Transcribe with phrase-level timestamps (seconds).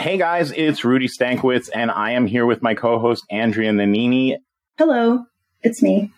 [0.00, 4.38] Hey guys, it's Rudy Stankowitz, and I am here with my co-host Andrea Nanini.
[4.78, 5.26] Hello,
[5.60, 6.10] it's me.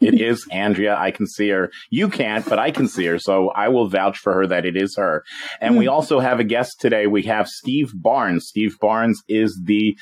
[0.00, 0.96] It is Andrea.
[0.98, 1.70] I can see her.
[1.90, 4.76] You can't, but I can see her, so I will vouch for her that it
[4.76, 5.22] is her.
[5.60, 5.92] And we hmm.
[5.92, 7.06] also have a guest today.
[7.06, 8.48] We have Steve Barnes.
[8.48, 9.96] Steve Barnes is the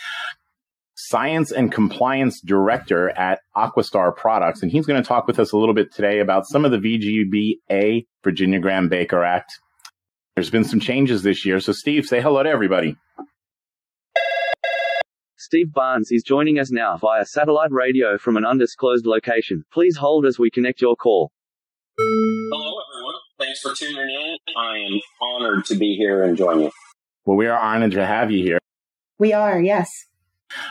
[0.94, 5.58] Science and Compliance Director at Aquastar Products, and he's going to talk with us a
[5.58, 9.60] little bit today about some of the VGBA, Virginia Graham Baker Act,
[10.34, 11.60] there's been some changes this year.
[11.60, 12.96] So, Steve, say hello to everybody.
[15.36, 19.64] Steve Barnes is joining us now via satellite radio from an undisclosed location.
[19.72, 21.32] Please hold as we connect your call.
[21.98, 23.14] Hello, everyone.
[23.38, 24.36] Thanks for tuning in.
[24.56, 26.70] I am honored to be here and join you.
[27.24, 28.58] Well, we are honored to have you here.
[29.18, 29.88] We are, yes.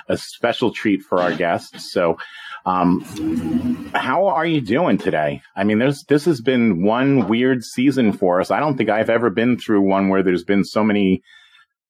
[0.07, 1.91] A special treat for our guests.
[1.91, 2.17] So,
[2.65, 5.41] um, how are you doing today?
[5.55, 8.52] I mean, there's this has been one weird season for us.
[8.52, 11.21] I don't think I've ever been through one where there's been so many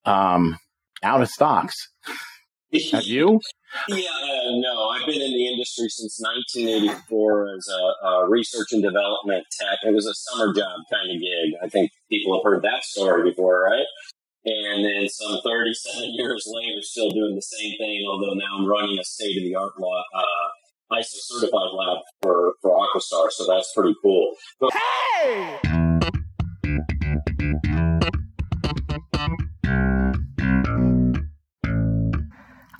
[0.05, 0.57] um,
[1.03, 1.75] out of stocks.
[2.91, 3.39] Have you?
[3.87, 4.89] Yeah, uh, no.
[4.89, 9.79] I've been in the industry since 1984 as a, a, research and development tech.
[9.83, 11.53] It was a summer job kind of gig.
[11.63, 13.85] I think people have heard that story before, right?
[14.43, 18.97] And then some 37 years later, still doing the same thing, although now I'm running
[18.99, 23.95] a state of the art uh, ISO certified lab for, for Aquastar, so that's pretty
[24.01, 24.35] cool.
[24.59, 25.59] But- hey!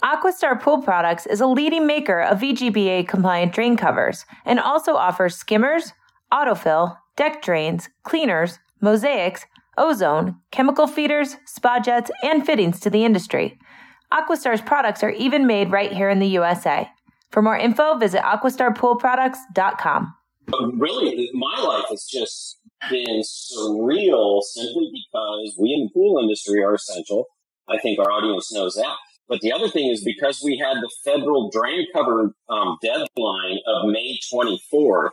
[0.03, 5.35] Aquastar Pool Products is a leading maker of VGBA compliant drain covers and also offers
[5.35, 5.94] skimmers,
[6.33, 9.45] autofill, deck drains, cleaners, mosaics,
[9.77, 13.57] ozone, chemical feeders, spa jets, and fittings to the industry.
[14.11, 16.89] Aquastar's products are even made right here in the USA.
[17.29, 20.13] For more info, visit aquastarpoolproducts.com.
[20.77, 22.57] Really, my life has just
[22.89, 27.25] been surreal simply because we in the pool industry are essential.
[27.69, 28.95] I think our audience knows that.
[29.29, 33.89] But the other thing is because we had the federal drain cover um, deadline of
[33.89, 35.11] May 24th,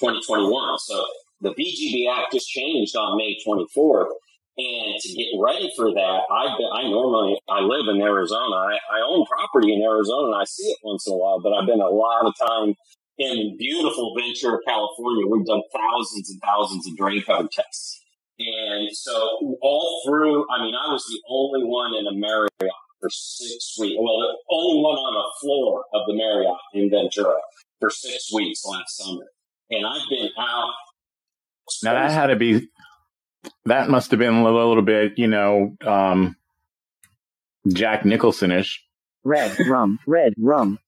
[0.00, 0.78] 2021.
[0.78, 1.06] So
[1.44, 4.08] the VGB Act just changed on May 24th.
[4.56, 8.54] And to get ready for that, I've been, I normally, I live in Arizona.
[8.54, 11.52] I, I own property in Arizona and I see it once in a while, but
[11.52, 12.74] I've been a lot of time
[13.18, 15.26] in beautiful Ventura, California.
[15.26, 18.00] We've done thousands and thousands of drain cover tests.
[18.38, 23.10] And so all through, I mean, I was the only one in a Marriott for
[23.10, 23.96] six weeks.
[23.98, 27.38] Well, the only one on the floor of the Marriott in Ventura
[27.80, 29.26] for six weeks last summer.
[29.70, 30.70] And I've been out.
[31.82, 32.68] Now that had to be
[33.66, 36.36] that must have been a little, a little bit, you know, um,
[37.68, 38.84] Jack Nicholson-ish.
[39.24, 40.78] Red rum, red rum.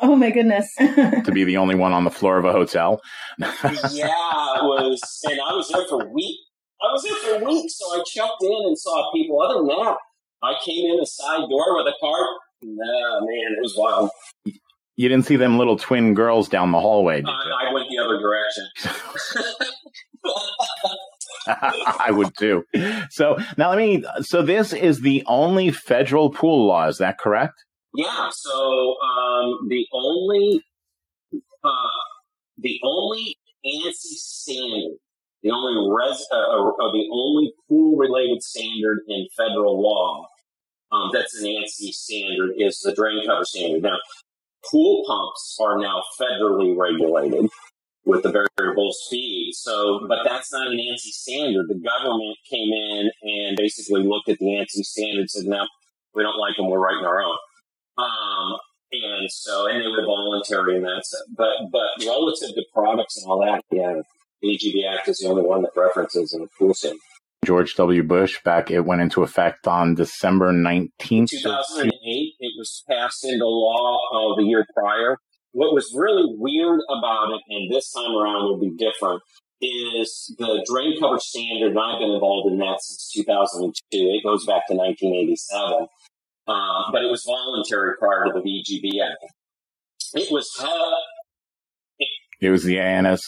[0.00, 0.74] Oh my goodness!
[0.76, 3.00] to be the only one on the floor of a hotel.
[3.38, 6.42] yeah, it was, and I was there for weeks.
[6.82, 9.40] I was there for weeks, so I checked in and saw people.
[9.40, 9.96] Other than that,
[10.42, 12.26] I came in a side door with a cart.
[12.62, 14.10] Nah, man, it was wild.
[14.96, 17.22] You didn't see them little twin girls down the hallway.
[17.22, 18.66] Uh, I went the other direction.
[21.46, 22.64] I would too.
[23.10, 24.04] So now let me.
[24.22, 26.88] So this is the only federal pool law.
[26.88, 27.64] Is that correct?
[27.94, 28.28] Yeah.
[28.32, 30.62] So um, the only
[31.32, 32.00] uh,
[32.58, 33.36] the only
[33.66, 34.96] ANSI standard,
[35.42, 40.26] the only res, uh, uh, uh the only pool related standard in federal law
[40.94, 43.82] um, that's an ANSI standard is the drain cover standard.
[43.82, 43.98] Now,
[44.70, 47.50] pool pumps are now federally regulated
[48.06, 49.52] with the variable speed.
[49.54, 51.66] So, but that's not an ANSI standard.
[51.68, 55.66] The government came in and basically looked at the ANSI standards and now
[56.14, 56.68] we don't like them.
[56.68, 57.36] We're writing our own.
[57.96, 58.58] Um,
[58.92, 61.22] and so, and they were voluntary in that sense.
[61.36, 63.94] But, but relative to products and all that, yeah,
[64.42, 66.96] the VGB Act is the only one that references an pool sim.
[67.44, 68.02] George W.
[68.02, 71.28] Bush back, it went into effect on December 19th.
[71.28, 71.92] 2008,
[72.40, 75.18] it was passed into law uh, the year prior
[75.54, 79.22] what was really weird about it, and this time around will be different,
[79.62, 83.72] is the drain cover standard, and I've been involved in that since 2002.
[83.90, 85.86] It goes back to 1987.
[86.46, 89.24] uh, but it was voluntary prior to the VGB Act.
[90.14, 90.66] It was uh,
[92.40, 93.22] It was the ANS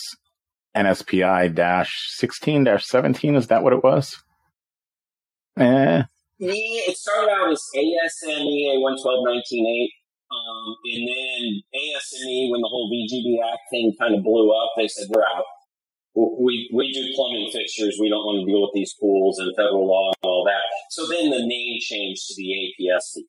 [0.77, 3.35] NSPI dash sixteen dash seventeen.
[3.35, 4.23] Is that what it was?
[5.59, 6.03] Eh,
[6.39, 6.53] Yeah,
[6.91, 9.89] it started out as ASME A112.19.8,
[10.31, 14.89] um, and then ASME, when the whole VGB Act thing kind of blew up, they
[14.89, 15.45] said, we're out.
[16.15, 17.99] We, we do plumbing fixtures.
[18.01, 20.65] We don't want to deal with these pools and federal law and all that.
[20.91, 23.23] So then the name changed to the APSP,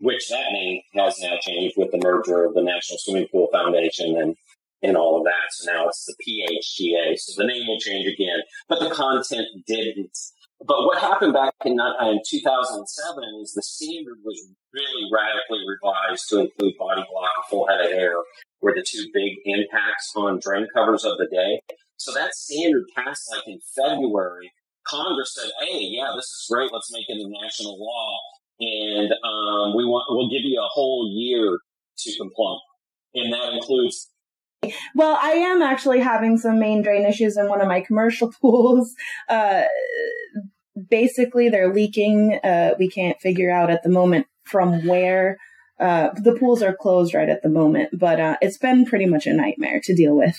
[0.00, 4.16] which that name has now changed with the merger of the National Swimming Pool Foundation
[4.16, 4.34] and,
[4.82, 5.52] and all of that.
[5.52, 7.18] So now it's the PHTA.
[7.18, 10.16] So the name will change again, but the content didn't.
[10.66, 12.84] But what happened back in, uh, in 2007
[13.42, 14.36] is the standard was
[14.74, 18.16] really radically revised to include body block and full head of hair
[18.60, 21.60] were the two big impacts on drain covers of the day.
[21.96, 24.52] So that standard passed like in February.
[24.86, 26.72] Congress said, "Hey, yeah, this is great.
[26.72, 28.18] Let's make it a national law,
[28.60, 31.58] and um, we want we'll give you a whole year
[31.98, 32.56] to comply,
[33.14, 34.10] and that includes
[34.94, 38.94] Well, I am actually having some main drain issues in one of my commercial pools.
[39.28, 39.62] Uh,
[40.88, 42.38] basically, they're leaking.
[42.44, 45.38] Uh, we can't figure out at the moment from where.
[45.78, 49.26] Uh, the pools are closed right at the moment, but uh, it's been pretty much
[49.26, 50.36] a nightmare to deal with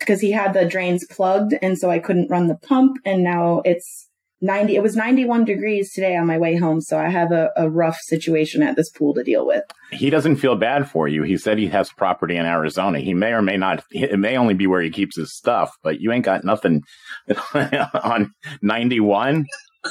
[0.00, 2.96] because he had the drains plugged, and so I couldn't run the pump.
[3.04, 4.09] And now it's
[4.40, 4.74] 90.
[4.76, 7.98] It was 91 degrees today on my way home, so I have a, a rough
[8.02, 9.64] situation at this pool to deal with.
[9.92, 11.22] he doesn't feel bad for you.
[11.22, 13.00] He said he has property in Arizona.
[13.00, 13.84] He may or may not.
[13.90, 16.82] It may only be where he keeps his stuff, but you ain't got nothing
[17.54, 18.32] on
[18.62, 19.44] ninety one.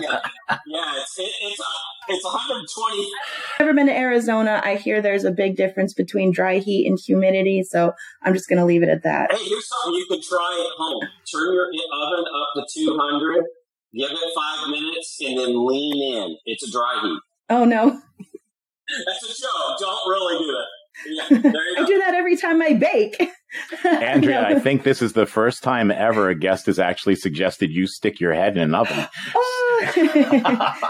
[0.00, 0.20] yeah,
[0.50, 1.62] yeah, it's it, it's
[2.08, 3.10] it's 120
[3.60, 4.60] Never been to Arizona.
[4.64, 7.92] I hear there's a big difference between dry heat and humidity, so
[8.22, 9.32] I'm just going to leave it at that.
[9.32, 11.02] Hey, here's something you can try at home.
[11.32, 13.44] Turn your oven up to 200,
[13.94, 16.36] give it five minutes, and then lean in.
[16.44, 17.20] It's a dry heat.
[17.48, 18.00] Oh no,
[19.06, 19.78] That's a joke.
[19.78, 20.66] Don't really do that.
[21.04, 23.30] Yeah, I do that every time I bake.
[23.84, 27.86] Andrea, I think this is the first time ever a guest has actually suggested you
[27.86, 29.06] stick your head in an oven.
[29.78, 29.92] Oh.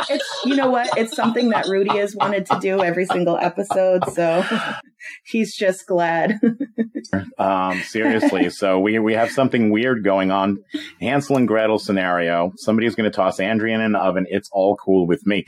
[0.09, 0.89] it's, you know what?
[0.97, 4.45] It's something that Rudy has wanted to do every single episode, so
[5.25, 6.39] he's just glad.
[7.37, 8.49] Um, seriously.
[8.51, 10.59] So we, we have something weird going on.
[11.01, 12.53] Hansel and Gretel scenario.
[12.59, 14.25] Somebody's going to toss Andrea in an oven.
[14.31, 15.47] It's all cool with me.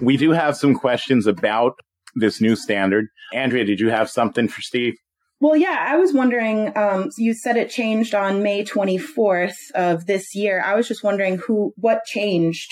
[0.00, 1.74] We do have some questions about
[2.14, 3.06] this new standard.
[3.32, 4.94] Andrea, did you have something for Steve?
[5.40, 6.76] Well, yeah, I was wondering.
[6.76, 10.62] Um, you said it changed on May 24th of this year.
[10.64, 12.68] I was just wondering who, what changed,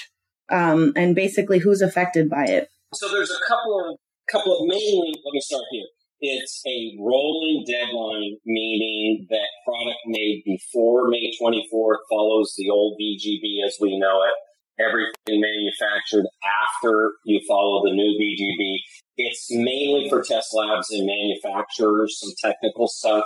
[0.50, 2.68] um, and basically who's affected by it.
[2.94, 3.98] So there's a couple of
[4.30, 5.14] couple of mainly.
[5.24, 5.86] Let me start here.
[6.18, 13.64] It's a rolling deadline, meaning that product made before May 24th follows the old VGB
[13.66, 14.34] as we know it.
[14.78, 18.76] Everything manufactured after you follow the new VGB.
[19.16, 23.24] It's mainly for test labs and manufacturers, some technical stuff.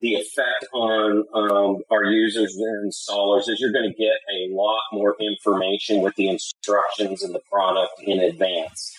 [0.00, 4.80] The effect on um, our users, and installers, is you're going to get a lot
[4.92, 8.92] more information with the instructions and the product in advance.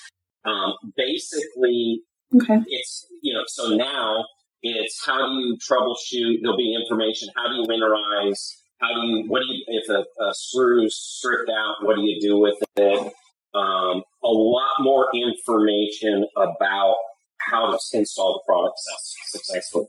[0.46, 2.02] Um, basically,
[2.36, 2.60] Okay.
[2.68, 4.24] it's you know so now
[4.62, 8.38] it's how do you troubleshoot there'll be information how do you winterize
[8.80, 12.20] how do you what do you if a, a screw's stripped out what do you
[12.22, 13.14] do with it?
[13.54, 16.96] Um, a lot more information about
[17.38, 18.78] how to install the product
[19.28, 19.88] successfully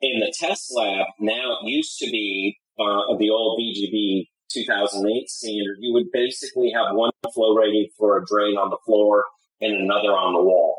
[0.00, 5.76] in the test lab now it used to be uh, the old VGB 2008 standard.
[5.80, 9.24] You would basically have one flow rating for a drain on the floor
[9.60, 10.76] and another on the wall.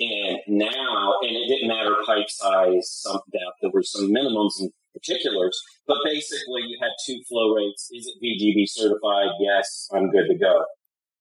[0.00, 4.70] And now, and it didn't matter pipe size, some depth, there were some minimums and
[4.92, 7.88] particulars, but basically you had two flow rates.
[7.92, 9.30] Is it VGB certified?
[9.40, 10.64] Yes, I'm good to go.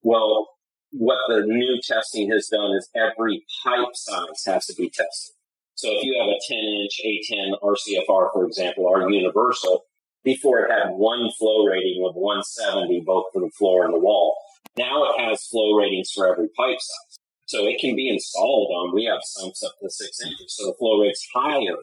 [0.03, 0.47] Well,
[0.91, 5.35] what the new testing has done is every pipe size has to be tested.
[5.75, 9.85] So if you have a 10 inch A10 RCFR, for example, our universal,
[10.23, 14.35] before it had one flow rating of 170, both for the floor and the wall.
[14.77, 17.17] Now it has flow ratings for every pipe size.
[17.47, 20.55] So it can be installed on, we have sumps up to six inches.
[20.55, 21.77] So the flow rate's higher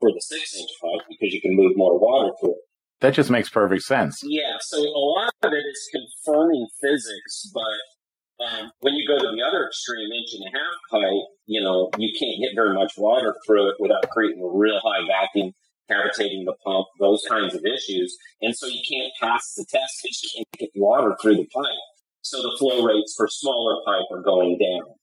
[0.00, 2.64] for the six inch pipe because you can move more water through it.
[3.00, 4.20] That just makes perfect sense.
[4.24, 9.28] Yeah, so a lot of it is confirming physics, but um, when you go to
[9.34, 12.92] the other extreme, inch and a half pipe, you know, you can't get very much
[12.96, 15.52] water through it without creating a real high vacuum,
[15.88, 18.16] cavitating the pump, those kinds of issues.
[18.42, 21.84] And so you can't pass the test because you can't get water through the pipe.
[22.22, 24.94] So the flow rates for smaller pipe are going down.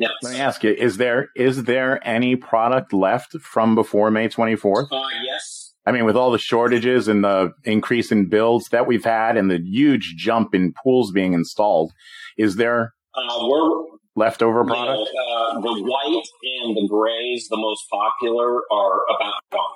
[0.00, 4.28] Now, Let me ask you: Is there is there any product left from before May
[4.28, 4.90] twenty fourth?
[4.90, 9.04] Uh, yes, I mean, with all the shortages and the increase in builds that we've
[9.04, 11.92] had and the huge jump in pools being installed,
[12.38, 13.84] is there Uh, we're
[14.16, 15.10] leftover No, product?
[15.10, 16.24] uh, the white
[16.62, 19.74] and the grays, the most popular, are about gone.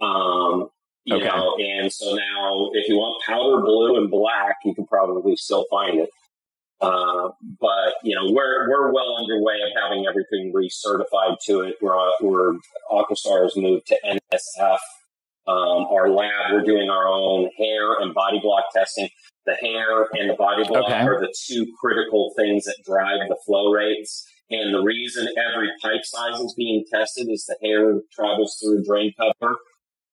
[0.00, 0.68] Um,
[1.04, 1.26] you Okay.
[1.26, 5.64] know, and so now if you want powder blue and black, you can probably still
[5.70, 6.10] find it.
[6.80, 11.76] Uh, but you know, we're we're well underway of having everything recertified to it.
[11.80, 12.54] We're we're
[12.90, 14.78] Aquastar has moved to NSF.
[15.46, 19.08] Um, our lab, we're doing our own hair and body block testing.
[19.46, 21.00] The hair and the body block Okay.
[21.00, 24.26] are the two critical things that drive the flow rates.
[24.50, 28.84] And the reason every pipe size is being tested is the hair travels through a
[28.84, 29.56] drain cover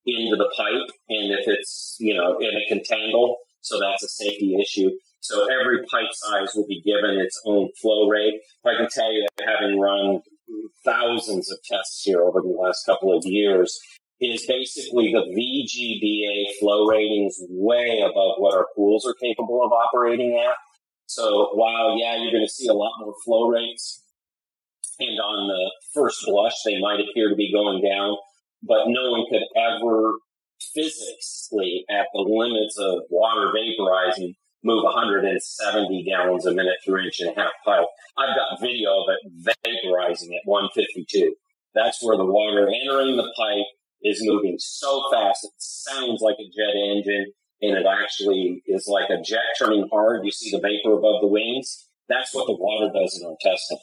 [0.04, 0.90] into the pipe.
[1.08, 3.38] And if it's, you know, and it can tangle.
[3.62, 4.90] So that's a safety issue.
[5.22, 8.40] So every pipe size will be given its own flow rate.
[8.66, 10.20] I can tell you, having run
[10.84, 13.78] thousands of tests here over the last couple of years,
[14.20, 20.38] is basically the VGBA flow ratings way above what our pools are capable of operating
[20.38, 20.54] at.
[21.06, 24.02] So while, yeah, you're going to see a lot more flow rates
[24.98, 28.16] and on the first blush, they might appear to be going down,
[28.62, 30.12] but no one could ever
[30.74, 34.34] physically at the limits of water vaporizing
[34.64, 37.86] move 170 gallons a minute through inch and a half pipe.
[38.18, 41.34] I've got video of it vaporizing at 152.
[41.74, 43.66] That's where the water entering the pipe
[44.02, 45.44] is moving so fast.
[45.44, 50.24] It sounds like a jet engine and it actually is like a jet turning hard.
[50.24, 51.88] You see the vapor above the wings.
[52.08, 53.78] That's what the water does in our testing.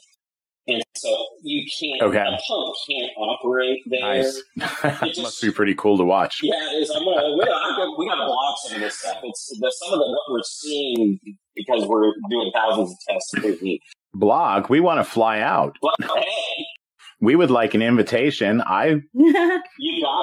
[0.66, 1.08] And so
[1.42, 2.18] you can't, Okay.
[2.18, 4.00] a pump can't operate there.
[4.00, 4.42] Nice.
[5.04, 6.38] just- Must be pretty cool to watch.
[6.42, 6.90] Yeah, it is.
[6.90, 9.16] I'm gonna, we, I'm gonna, we gotta block some of this stuff.
[9.22, 11.18] It's the, some of the, what we're seeing
[11.56, 13.80] because we're doing thousands of tests per week.
[14.14, 15.76] Blog, we want to fly out.
[15.80, 16.64] But hey,
[17.20, 18.60] We would like an invitation.
[18.60, 19.60] I you got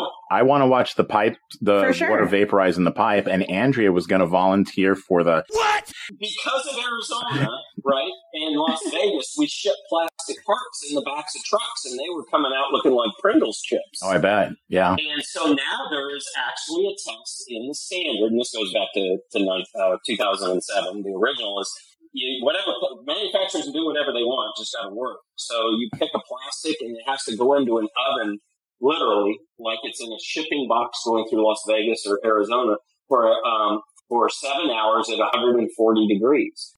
[0.03, 0.09] it.
[0.31, 2.09] I want to watch the pipe, the sure.
[2.09, 5.43] water vaporize in the pipe, and Andrea was going to volunteer for the.
[5.49, 7.49] What because of Arizona,
[7.87, 11.97] right, and in Las Vegas, we ship plastic parts in the backs of trucks, and
[11.97, 13.99] they were coming out looking like Pringles chips.
[14.03, 14.51] Oh, I bet.
[14.67, 14.91] Yeah.
[14.91, 18.89] And so now there is actually a test in the standard, and this goes back
[18.93, 21.03] to, to uh, 2007.
[21.03, 21.71] The original is
[22.13, 22.71] you, whatever
[23.05, 25.19] manufacturers can do whatever they want, just got to work.
[25.35, 28.39] So you pick a plastic, and it has to go into an oven,
[28.81, 32.75] literally, like it's in a shipping box going through Las Vegas or Arizona
[33.07, 36.73] for um, for seven hours at 140 degrees.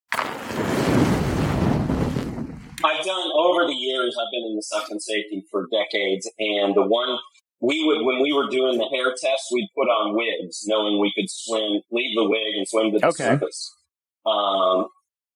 [2.84, 4.16] I've done over the years.
[4.20, 7.18] I've been in the suction safety for decades, and the one
[7.62, 11.12] we would when we were doing the hair test, we'd put on wigs, knowing we
[11.16, 13.24] could swim, leave the wig, and swim to the Okay.
[13.26, 13.76] surface.
[14.26, 14.88] Um,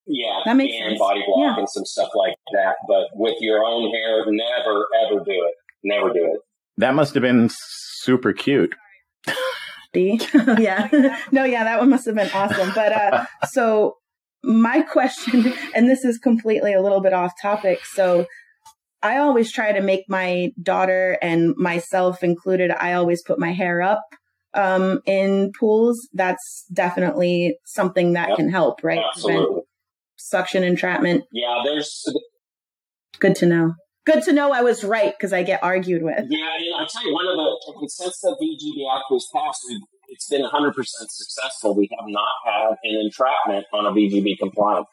[0.06, 1.00] yeah, That makes and sense.
[1.00, 1.60] body block Yeah.
[1.60, 2.76] and some stuff like that.
[2.88, 5.54] But with your own hair, never ever do it.
[5.84, 6.40] Never do it.
[6.78, 8.74] That must have been super cute.
[9.94, 10.20] D.
[10.58, 10.88] yeah.
[11.32, 12.72] no, yeah, that one must have been awesome.
[12.74, 13.98] But uh so
[14.44, 17.86] my question, and this is completely a little bit off topic.
[17.86, 18.26] So
[19.02, 23.82] I always try to make my daughter and myself included, I always put my hair
[23.82, 24.04] up
[24.54, 26.08] um in pools.
[26.14, 28.38] That's definitely something that Yep.
[28.38, 29.02] can help, right?
[29.14, 29.62] Prevent Absolutely.
[30.16, 31.24] suction entrapment.
[31.32, 32.04] Yeah, there's
[33.20, 33.74] Good to know.
[34.06, 36.26] Good to know I was right because I get argued with.
[36.30, 39.64] Yeah, and I tell you, one of the since the VGB Act was passed,
[40.13, 41.75] it's been 100% successful.
[41.75, 44.86] We have not had an entrapment on a VGB compliant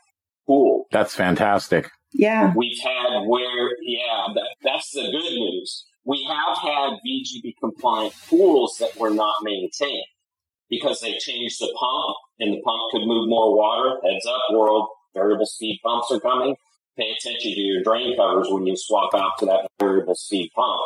[0.47, 0.87] pool.
[0.91, 1.91] That's fantastic.
[2.13, 2.53] Yeah.
[2.57, 5.85] We've had where, yeah, that, that's the good news.
[6.05, 10.07] We have had VGB compliant pools that were not maintained
[10.71, 14.01] because they changed the pump and the pump could move more water.
[14.03, 14.89] Heads up, world.
[15.15, 16.57] Variable speed pumps are coming.
[16.97, 20.81] Pay attention to your drain covers when you swap out to that variable speed pump.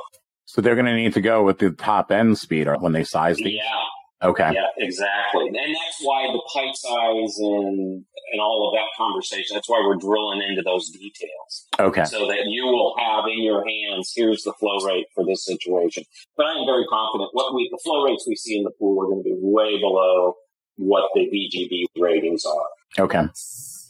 [0.47, 3.37] So they're going to need to go with the top end speed when they size
[3.37, 3.55] these.
[3.55, 3.85] Yeah,
[4.25, 4.51] Okay.
[4.55, 5.47] yeah, exactly.
[5.49, 9.55] And that's why the pipe size and and all of that conversation.
[9.55, 12.05] That's why we're drilling into those details Okay.
[12.05, 14.13] so that you will have in your hands.
[14.17, 16.05] Here's the flow rate for this situation.
[16.37, 17.31] But I am very confident.
[17.33, 19.79] What we the flow rates we see in the pool are going to be way
[19.79, 20.35] below
[20.77, 23.23] what the VGB ratings are Okay.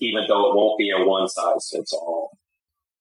[0.00, 2.36] even though it won't be a one size fits all.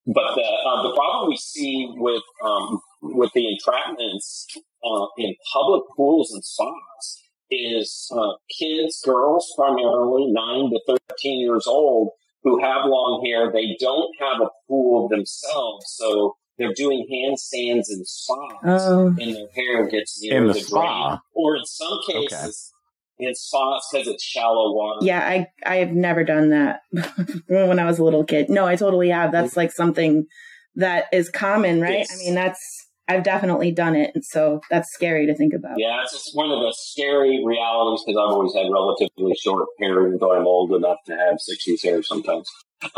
[0.06, 4.46] But the uh, the problem we see with um, with the entrapments
[4.86, 11.68] uh, in public pools and spas is uh, kids, girls primarily, nine to thirteen years
[11.68, 12.10] old,
[12.44, 13.52] who have long hair.
[13.52, 19.08] They don't have a pool themselves, so they're doing handstands in spas, Oh.
[19.20, 21.08] and their hair gets near In the the spa?
[21.10, 21.20] drain.
[21.34, 22.72] Or in some cases,
[23.20, 25.06] in spas because it's shallow water.
[25.06, 26.82] Yeah, I I have never done that
[27.48, 28.50] when I was a little kid.
[28.50, 29.32] No, I totally have.
[29.32, 30.26] That's like something
[30.76, 32.00] that is common, right?
[32.00, 32.12] Yes.
[32.14, 35.78] I mean, that's I've definitely done it, and so that's scary to think about.
[35.78, 40.20] Yeah, it's one of the scary realities because I've always had relatively short hair, even
[40.20, 42.50] though I'm old enough to have 60s hair sometimes.
[42.82, 42.90] Uh,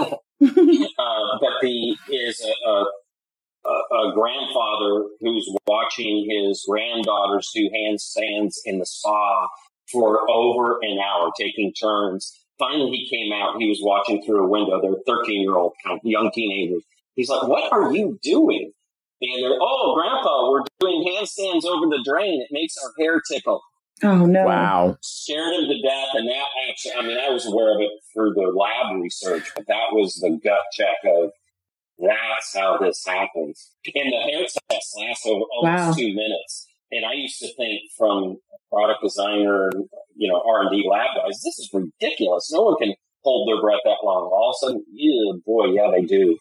[0.00, 8.78] uh, but the is a, a, a grandfather who's watching his granddaughters do handstands in
[8.78, 9.46] the spa
[9.92, 12.32] for over an hour, taking turns.
[12.58, 13.56] Finally, he came out.
[13.58, 14.80] He was watching through a window.
[14.80, 15.72] They're 13 year old
[16.02, 16.82] young teenagers.
[17.14, 18.72] He's like, "What are you doing?"
[19.32, 22.40] And they're, "Oh, Grandpa, we're doing handstands over the drain.
[22.42, 23.60] It makes our hair tickle."
[24.02, 24.44] Oh no!
[24.44, 24.96] Wow.
[25.02, 28.34] Scared him to death, and that actually, I mean, I was aware of it through
[28.34, 31.30] the lab research, but that was the gut check of
[31.98, 33.70] that's how this happens.
[33.94, 35.92] And the hair test lasts over almost Wow.
[35.94, 36.66] two minutes.
[36.90, 39.70] And I used to think from a product designer,
[40.16, 42.50] you know, R and D lab guys, this is ridiculous.
[42.52, 44.26] No one can hold their breath that long.
[44.32, 46.36] All of a sudden, yeah, boy, yeah, they do.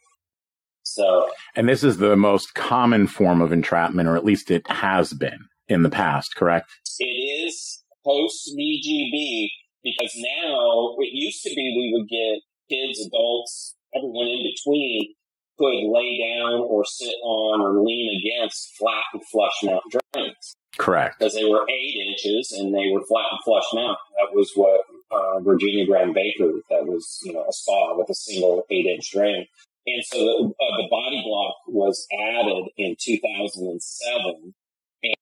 [0.93, 5.13] So And this is the most common form of entrapment, or at least it has
[5.13, 6.69] been in the past, correct?
[6.99, 9.47] it is post VGB
[9.83, 15.13] because now it used to be we would get kids, adults, everyone in between
[15.57, 19.83] could lay down or sit on or lean against flat and flush mount
[20.13, 21.19] drains Correct.
[21.19, 23.97] because they were eight inches and they were flat and flush mount.
[24.17, 24.81] That was what
[25.11, 29.11] uh, Virginia Graham Baker, that was, you know, a spa with a single eight inch
[29.11, 29.45] drain.
[29.85, 34.53] And so the, uh, the body block was added in 2007.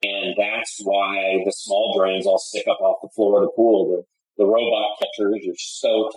[0.04, 4.06] And that's why the small drains all stick up off the floor of the pool.
[4.38, 6.12] The, the robot catchers, your toe,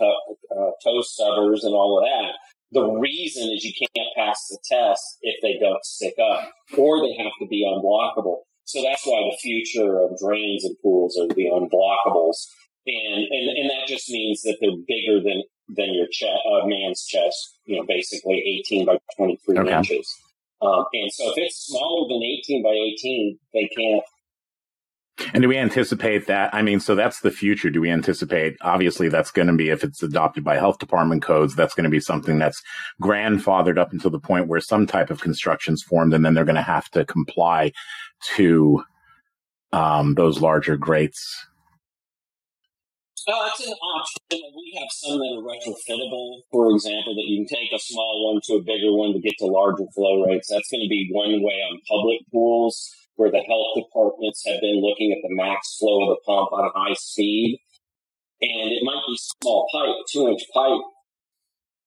[0.51, 2.33] uh, toe stubbers and all of that.
[2.71, 7.15] The reason is you can't pass the test if they don't stick up or they
[7.23, 8.41] have to be unblockable.
[8.65, 12.49] So that's why the future of drains and pools are the unblockables.
[12.87, 17.05] And, and, and that just means that they're bigger than, than your chest, uh, man's
[17.05, 19.77] chest, you know, basically 18 by 23 Okay.
[19.77, 20.07] inches.
[20.61, 24.03] Um, and so if it's smaller than 18 by 18, they can't.
[25.33, 26.53] And do we anticipate that?
[26.53, 27.69] I mean, so that's the future.
[27.69, 28.57] Do we anticipate?
[28.61, 31.89] Obviously, that's going to be, if it's adopted by health department codes, that's going to
[31.89, 32.61] be something that's
[33.01, 36.55] grandfathered up until the point where some type of construction's formed, and then they're going
[36.55, 37.71] to have to comply
[38.35, 38.83] to
[39.71, 41.47] um, those larger grates.
[43.27, 44.21] Oh, it's an option.
[44.29, 48.41] We have some that are retrofittable, for example, that you can take a small one
[48.45, 50.49] to a bigger one to get to larger flow rates.
[50.53, 54.77] That's going to be one way on public pools where the health departments have been
[54.77, 57.57] looking at the max flow of the pump on high speed.
[58.41, 60.85] And it might be small pipe, two inch pipe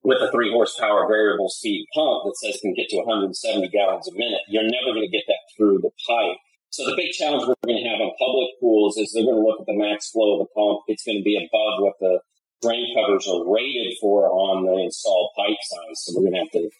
[0.02, 4.12] with a three horsepower variable speed pump that says can get to 170 gallons a
[4.12, 4.42] minute.
[4.48, 6.38] You're never going to get that through the pipe.
[6.70, 9.46] So the big challenge we're going to have on public pools is they're going to
[9.46, 10.84] look at the max flow of the pump.
[10.86, 12.20] It's going to be above what the
[12.62, 15.96] drain covers are rated for on the installed pipe size.
[16.04, 16.70] So we're going to have to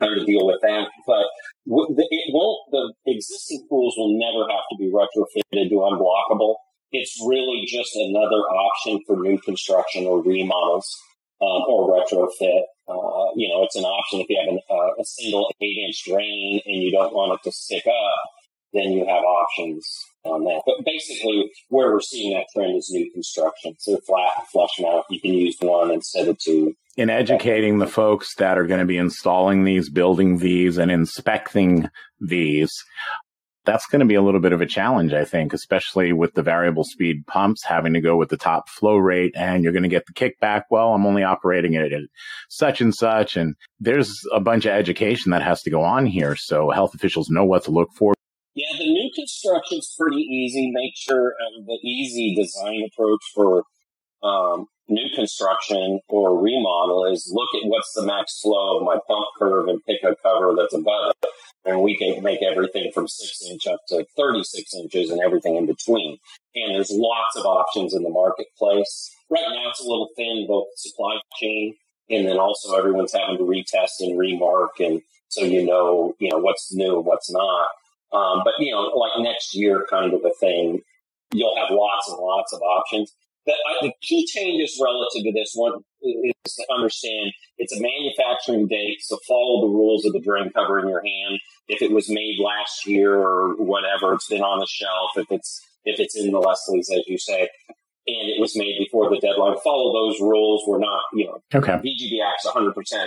[0.00, 0.88] kind of deal with that.
[1.06, 1.26] But
[1.66, 6.56] it won't, the existing pools will never have to be retrofitted to unblockable.
[6.92, 10.86] It's really just another option for new construction or remodels
[11.42, 12.62] um, or retrofit.
[12.86, 16.04] Uh, you know, it's an option if you have an, uh, a single eight inch
[16.06, 18.30] drain and you don't want it to stick up,
[18.74, 19.88] then you have options
[20.24, 20.62] on that.
[20.66, 23.74] But basically, where we're seeing that trend is new construction.
[23.78, 26.74] So flat and flush mount, you can use one instead of two.
[26.96, 31.88] In educating the folks that are going to be installing these, building these, and inspecting
[32.20, 32.70] these,
[33.64, 36.42] that's going to be a little bit of a challenge, I think, especially with the
[36.42, 39.88] variable speed pumps having to go with the top flow rate and you're going to
[39.88, 40.64] get the kickback.
[40.70, 42.02] Well, I'm only operating it at
[42.48, 43.36] such and such.
[43.36, 46.36] And there's a bunch of education that has to go on here.
[46.36, 48.13] So health officials know what to look for.
[48.54, 50.70] Yeah, the new construction's pretty easy.
[50.70, 53.64] Make sure uh, the easy design approach for
[54.22, 59.26] um, new construction or remodel is look at what's the max flow of my pump
[59.38, 61.28] curve and pick a cover that's above it.
[61.64, 65.66] And we can make everything from six inch up to 36 inches and everything in
[65.66, 66.18] between.
[66.54, 69.10] And there's lots of options in the marketplace.
[69.30, 71.74] Right now it's a little thin, both supply chain
[72.10, 74.78] and then also everyone's having to retest and remark.
[74.78, 77.68] And so you know, you know, what's new and what's not.
[78.14, 80.80] Um, but you know, like next year kind of a thing,
[81.32, 83.12] you'll have lots and lots of options.
[83.46, 85.72] The, uh, the key changes relative to this one
[86.02, 90.78] is to understand it's a manufacturing date, so follow the rules of the drain cover
[90.78, 91.40] in your hand.
[91.68, 95.10] If it was made last year or whatever, it's been on the shelf.
[95.16, 97.48] If it's if it's in the Leslie's, as you say,
[98.06, 100.64] and it was made before the deadline, follow those rules.
[100.66, 101.72] We're not, you know, Okay.
[101.72, 103.06] VGB Act's 100%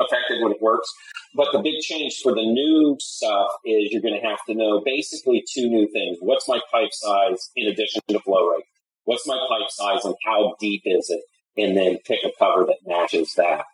[0.00, 0.88] effective when it works.
[1.34, 4.80] But the big change for the new stuff is you're going to have to know
[4.84, 6.18] basically two new things.
[6.20, 8.64] What's my pipe size in addition to flow rate?
[9.04, 11.22] What's my pipe size and how deep is it?
[11.56, 13.64] And then pick a cover that matches that.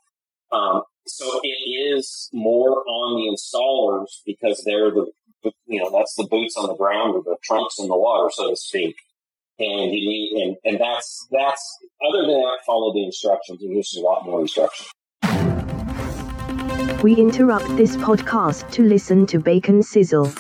[0.53, 5.11] Um, so it is more on the installers because they're the,
[5.67, 8.51] you know, that's the boots on the ground or the trunks in the water, so
[8.51, 8.97] to speak.
[9.59, 13.63] And you need, and, and that's, that's, other than that, follow the instructions.
[13.63, 14.89] And there's a lot more instructions.
[17.03, 20.33] We interrupt this podcast to listen to Bacon Sizzle.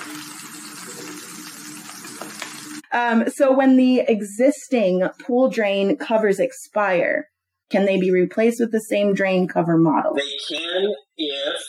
[2.92, 7.28] Um, so when the existing pool drain covers expire,
[7.70, 10.14] can they be replaced with the same drain cover model?
[10.14, 11.60] They can if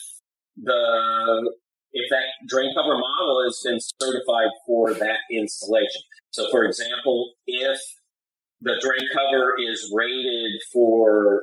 [0.57, 1.51] the
[1.91, 6.01] if that drain cover model has been certified for that installation.
[6.29, 7.79] So, for example, if
[8.61, 11.41] the drain cover is rated for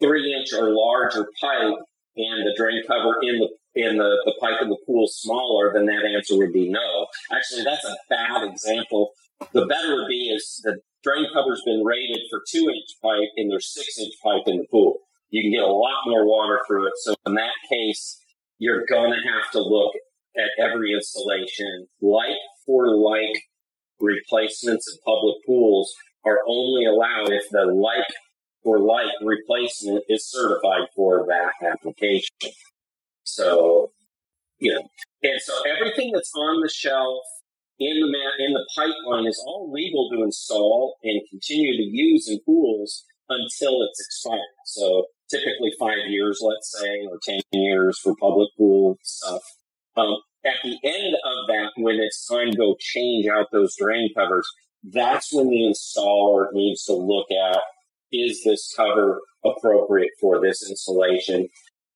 [0.00, 1.78] three inch or larger pipe,
[2.16, 5.86] and the drain cover in the in the, the pipe in the pool smaller, then
[5.86, 7.06] that answer would be no.
[7.32, 9.12] Actually, that's a bad example.
[9.52, 13.50] The better would be is the drain cover's been rated for two inch pipe and
[13.50, 14.98] there's six inch pipe in the pool.
[15.30, 16.94] You can get a lot more water through it.
[17.02, 18.20] So in that case,
[18.58, 19.92] you're going to have to look
[20.36, 21.86] at every installation.
[22.02, 23.44] Like for like
[24.00, 25.92] replacements in public pools
[26.24, 28.06] are only allowed if the like
[28.62, 32.28] for like replacement is certified for that application.
[33.24, 33.92] So,
[34.58, 34.82] you know,
[35.22, 37.24] and so everything that's on the shelf
[37.78, 42.28] in the ma- in the pipeline is all legal to install and continue to use
[42.28, 44.40] in pools until it's expired.
[44.66, 49.42] So typically five years, let's say, or 10 years for public pool stuff.
[49.96, 54.10] Um, at the end of that, when it's time to go change out those drain
[54.14, 54.46] covers,
[54.82, 57.58] that's when the installer needs to look at
[58.12, 61.48] is this cover appropriate for this installation?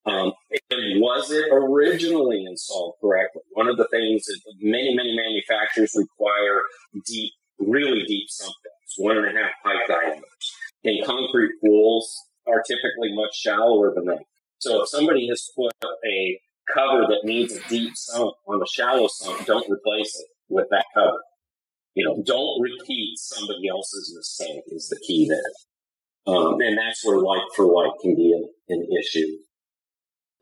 [0.06, 0.32] Um,
[0.70, 3.42] and was it originally installed correctly?
[3.52, 6.62] One of the things that many, many manufacturers require
[7.06, 8.54] deep, really deep sump
[8.98, 10.56] one and a half pipe diameters.
[10.84, 12.14] And concrete pools
[12.46, 14.24] are typically much shallower than that.
[14.58, 15.72] So if somebody has put
[16.06, 16.40] a
[16.74, 20.84] cover that needs a deep sump on a shallow sump, don't replace it with that
[20.94, 21.20] cover.
[21.94, 25.38] You know, don't repeat somebody else's mistake is the key there.
[26.26, 29.28] Um, and that's where like for like can be an, an issue.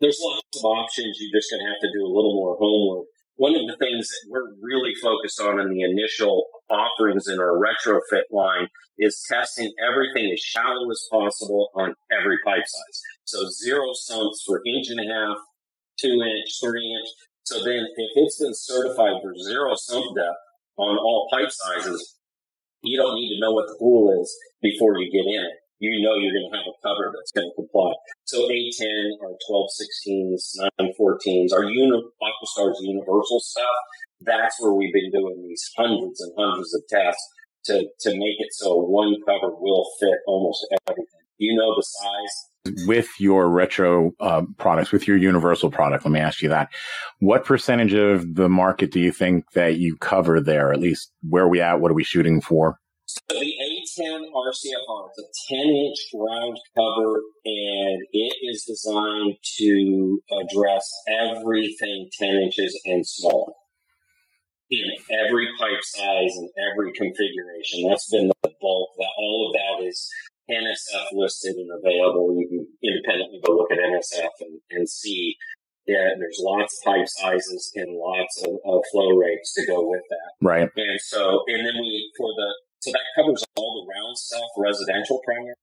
[0.01, 1.19] There's lots of options.
[1.19, 3.07] You're just going to have to do a little more homework.
[3.37, 7.59] One of the things that we're really focused on in the initial offerings in our
[7.59, 8.69] retrofit line
[8.99, 13.01] is testing everything as shallow as possible on every pipe size.
[13.25, 15.39] So zero sumps for inch and a half,
[15.99, 17.09] two inch, three inch.
[17.45, 20.39] So then if it's been certified for zero sump depth
[20.77, 22.19] on all pipe sizes,
[22.83, 26.01] you don't need to know what the pool is before you get in it you
[26.01, 27.93] know you're going to have a cover that's going to comply.
[28.25, 33.77] So A10 or 1216s, 914s, our uni- Aquastar's universal stuff,
[34.21, 37.29] that's where we've been doing these hundreds and hundreds of tests
[37.67, 41.07] to, to make it so one cover will fit almost everything.
[41.39, 42.87] You know the size.
[42.87, 46.69] With your retro uh, products, with your universal product, let me ask you that.
[47.19, 50.73] What percentage of the market do you think that you cover there?
[50.73, 51.81] At least where are we at?
[51.81, 52.79] What are we shooting for?
[53.07, 53.53] So the
[53.99, 62.09] A10 RCFR, it's a 10 inch round cover and it is designed to address everything
[62.19, 63.53] 10 inches and smaller
[64.71, 67.89] in every pipe size and every configuration.
[67.89, 68.91] That's been the bulk.
[68.97, 70.09] That all of that is
[70.51, 72.35] NSF listed and available.
[72.39, 75.37] You can independently go look at NSF and, and see
[75.87, 80.03] yeah, there's lots of pipe sizes and lots of, of, flow rates to go with
[80.11, 80.31] that.
[80.41, 80.69] Right.
[80.77, 85.21] And so, and then we, for the so that covers all the round stuff, residential
[85.25, 85.55] primary.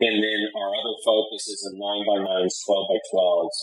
[0.00, 3.58] And then our other focus is in 9 by 9s, 12 by 12s.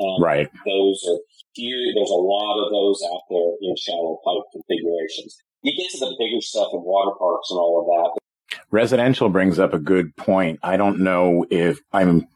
[0.00, 0.50] Um, right.
[0.66, 1.18] Those are
[1.54, 1.92] few.
[1.94, 5.36] There's a lot of those out there in shallow pipe configurations.
[5.62, 8.58] You get to the bigger stuff in water parks and all of that.
[8.70, 10.58] Residential brings up a good point.
[10.62, 12.26] I don't know if I'm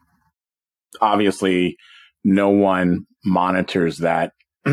[1.01, 1.77] obviously
[2.23, 4.31] no one monitors that.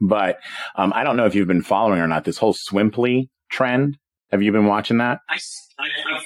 [0.00, 0.38] but
[0.76, 2.24] um, I don't know if you've been following or not.
[2.24, 3.98] This whole Swimply trend.
[4.30, 5.20] Have you been watching that?
[5.28, 5.38] I,
[5.78, 6.22] I, I've,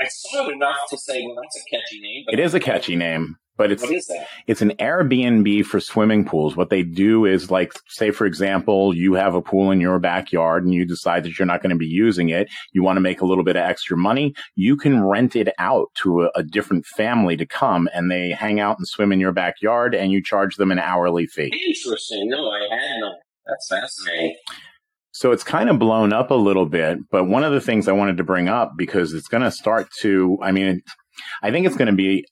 [0.00, 2.24] I saw it enough to say, well, that's a catchy name.
[2.28, 4.26] It is a catchy name, but it's what is that?
[4.46, 6.56] It's an Airbnb for swimming pools.
[6.56, 10.64] What they do is, like, say for example, you have a pool in your backyard
[10.64, 12.48] and you decide that you're not going to be using it.
[12.72, 14.34] You want to make a little bit of extra money.
[14.54, 18.60] You can rent it out to a, a different family to come and they hang
[18.60, 21.52] out and swim in your backyard, and you charge them an hourly fee.
[21.68, 22.28] Interesting.
[22.30, 23.14] No, I had not.
[23.46, 24.36] That's fascinating.
[25.18, 26.98] So it's kind of blown up a little bit.
[27.10, 29.88] But one of the things I wanted to bring up because it's going to start
[30.02, 30.80] to, I mean,
[31.42, 32.24] I think it's going to be,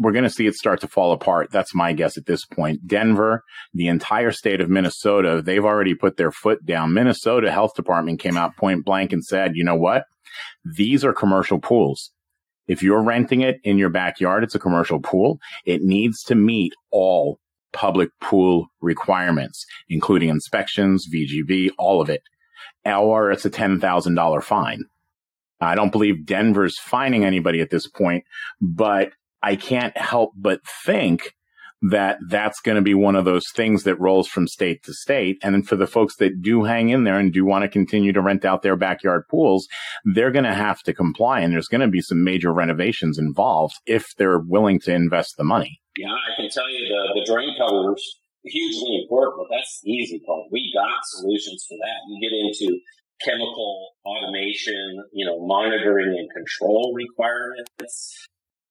[0.00, 1.52] we're going to see it start to fall apart.
[1.52, 2.88] That's my guess at this point.
[2.88, 6.92] Denver, the entire state of Minnesota, they've already put their foot down.
[6.92, 10.02] Minnesota Health Department came out point blank and said, you know what?
[10.64, 12.10] These are commercial pools.
[12.66, 15.38] If you're renting it in your backyard, it's a commercial pool.
[15.64, 17.38] It needs to meet all
[17.74, 22.22] public pool requirements, including inspections, VGB, all of it.
[22.86, 24.84] Or it's a $10,000 fine.
[25.60, 28.24] I don't believe Denver's fining anybody at this point,
[28.60, 29.10] but
[29.42, 31.34] I can't help but think
[31.90, 35.36] that that's going to be one of those things that rolls from state to state.
[35.42, 38.12] And then for the folks that do hang in there and do want to continue
[38.12, 39.68] to rent out their backyard pools,
[40.14, 41.40] they're going to have to comply.
[41.40, 45.44] And there's going to be some major renovations involved if they're willing to invest the
[45.44, 45.78] money.
[45.96, 48.02] Yeah, I can tell you the, the drain covers
[48.44, 50.46] hugely important, but that's easy part.
[50.50, 51.98] We got solutions for that.
[52.08, 52.80] You get into
[53.22, 58.26] chemical automation, you know, monitoring and control requirements,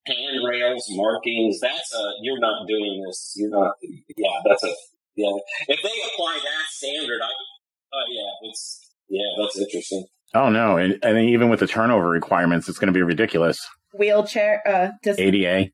[0.06, 1.60] handrails, markings.
[1.60, 3.34] That's a, you're not doing this.
[3.36, 3.74] You're not,
[4.18, 4.74] yeah, that's a,
[5.16, 5.32] yeah.
[5.68, 10.06] If they apply that standard, I, uh, yeah, it's, yeah, that's interesting.
[10.36, 10.78] Oh no.
[10.78, 13.66] And, and even with the turnover requirements, it's going to be ridiculous.
[13.94, 15.70] Wheelchair, uh, dis- ADA.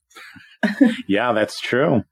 [1.08, 2.04] yeah, that's true.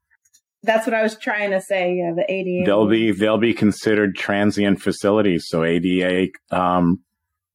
[0.63, 1.95] That's what I was trying to say.
[1.95, 2.65] Yeah, the ADA.
[2.65, 7.03] They'll be they'll be considered transient facilities, so ADA um,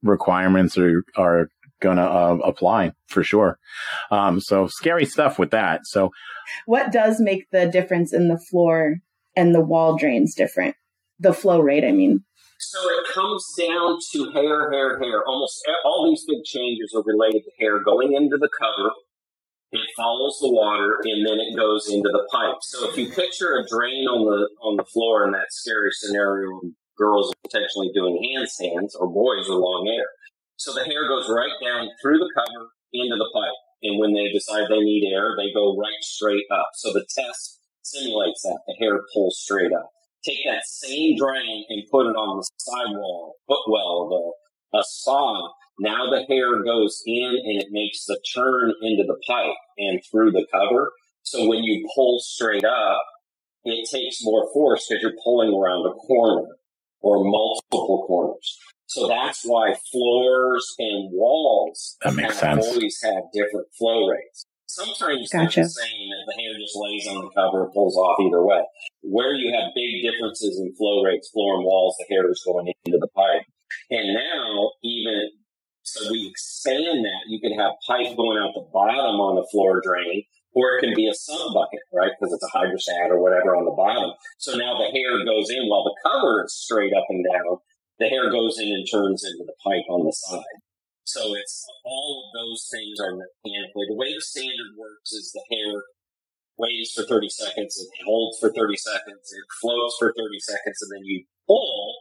[0.03, 1.49] requirements are are
[1.83, 3.59] going to uh, apply for sure.
[4.11, 5.81] Um, so scary stuff with that.
[5.85, 6.11] So,
[6.65, 8.97] what does make the difference in the floor
[9.37, 10.77] and the wall drains different?
[11.19, 12.25] The flow rate, I mean.
[12.63, 15.23] So it comes down to hair, hair, hair.
[15.27, 18.91] Almost all these big changes are related to hair going into the cover
[19.73, 22.61] it follows the water and then it goes into the pipe.
[22.61, 26.61] So if you picture a drain on the on the floor in that scary scenario,
[26.97, 30.05] girls potentially doing handstands or boys with long hair.
[30.57, 33.59] So the hair goes right down through the cover into the pipe.
[33.83, 36.69] And when they decide they need air, they go right straight up.
[36.75, 38.61] So the test simulates that.
[38.69, 39.91] The hair pulls straight up.
[40.25, 45.51] Take that same drain and put it on the sidewall, footwell of a, a spa
[45.79, 50.33] now the hair goes in and it makes the turn into the pipe and through
[50.33, 50.93] the cover.
[51.23, 53.03] So when you pull straight up,
[53.65, 56.49] it takes more force because you're pulling around a corner
[57.01, 58.59] or multiple corners.
[58.87, 62.65] So that's why floors and walls that makes sense.
[62.67, 64.47] always have different flow rates.
[64.73, 65.63] Sometimes gotcha.
[65.63, 68.65] the same the hair just lays on the cover, and pulls off either way.
[69.05, 72.73] Where you have big differences in flow rates, floor and walls, the hair is going
[72.73, 73.45] into the pipe.
[73.91, 75.29] And now even
[75.83, 77.23] so we expand that.
[77.29, 80.95] You can have pipe going out the bottom on the floor drain, or it can
[80.95, 82.13] be a sump bucket, right?
[82.17, 84.15] Because it's a hydrostat or whatever on the bottom.
[84.39, 87.59] So now the hair goes in while the cover is straight up and down.
[87.99, 90.63] The hair goes in and turns into the pipe on the side.
[91.05, 93.87] So it's all of those things are mechanically.
[93.89, 95.83] The way the standard works is the hair
[96.59, 100.91] weighs for 30 seconds, it holds for 30 seconds, it floats for 30 seconds, and
[100.95, 101.95] then you pull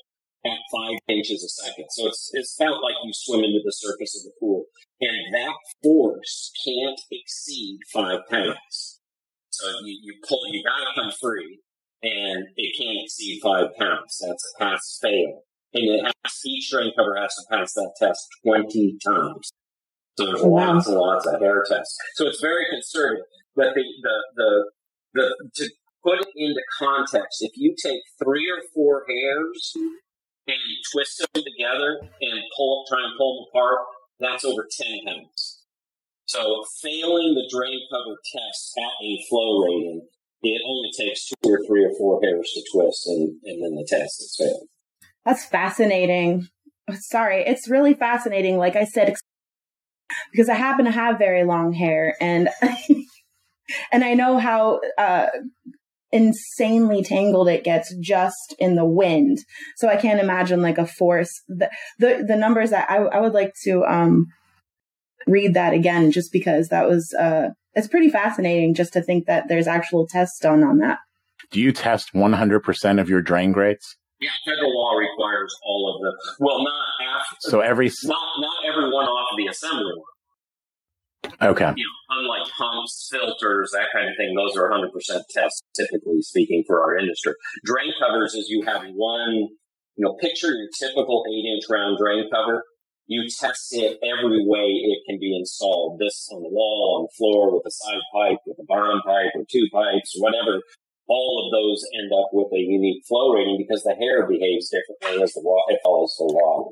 [0.45, 1.85] at five inches a second.
[1.89, 4.65] So it's, it's felt like you swim into the surface of the pool.
[4.99, 8.99] And that force can't exceed five pounds.
[9.49, 11.59] So you, you pull, you gotta come free
[12.03, 14.17] and it can't exceed five pounds.
[14.25, 15.43] That's a pass fail.
[15.73, 19.51] And it has, each drain cover has to pass that test 20 times.
[20.17, 20.73] So there's Wow.
[20.75, 21.97] lots and lots of hair tests.
[22.15, 23.25] So it's very conservative.
[23.55, 24.65] But the, the, the,
[25.13, 25.69] the, to
[26.03, 31.43] put it into context, if you take three or four hairs and you twist them
[31.43, 33.79] together and pull, try and pull them apart,
[34.19, 35.63] that's over 10 pounds.
[36.25, 40.07] So failing the drain cover test at a flow rating,
[40.43, 43.85] it only takes two or three or four hairs to twist and, and then the
[43.87, 44.67] test is failed.
[45.25, 46.47] That's fascinating.
[46.91, 48.57] Sorry, it's really fascinating.
[48.57, 49.13] Like I said,
[50.31, 52.49] because I happen to have very long hair, and
[53.91, 55.27] and I know how uh,
[56.11, 59.39] insanely tangled it gets just in the wind.
[59.77, 61.41] So I can't imagine like a force.
[61.47, 64.27] The the, the numbers that I, I would like to um,
[65.27, 68.73] read that again, just because that was uh, it's pretty fascinating.
[68.73, 70.99] Just to think that there's actual tests done on that.
[71.51, 73.97] Do you test 100% of your drain grates?
[74.21, 76.13] Yeah, federal law requires all of them.
[76.39, 81.33] Well, not after, So every, not not every one off of the assembly line.
[81.41, 81.73] okay.
[81.75, 84.93] you know, unlike pumps, filters, that kind of thing, those are 100%
[85.31, 87.33] tests, typically speaking, for our industry.
[87.65, 92.29] Drain covers is you have one, you know, picture your typical eight inch round drain
[92.31, 92.63] cover.
[93.07, 95.99] You test it every way it can be installed.
[95.99, 99.31] This on the wall, on the floor, with a side pipe, with a bottom pipe,
[99.35, 100.61] or two pipes, whatever.
[101.11, 105.19] All of those end up with a unique flow rating because the hair behaves differently
[105.23, 106.71] as the water follows the law.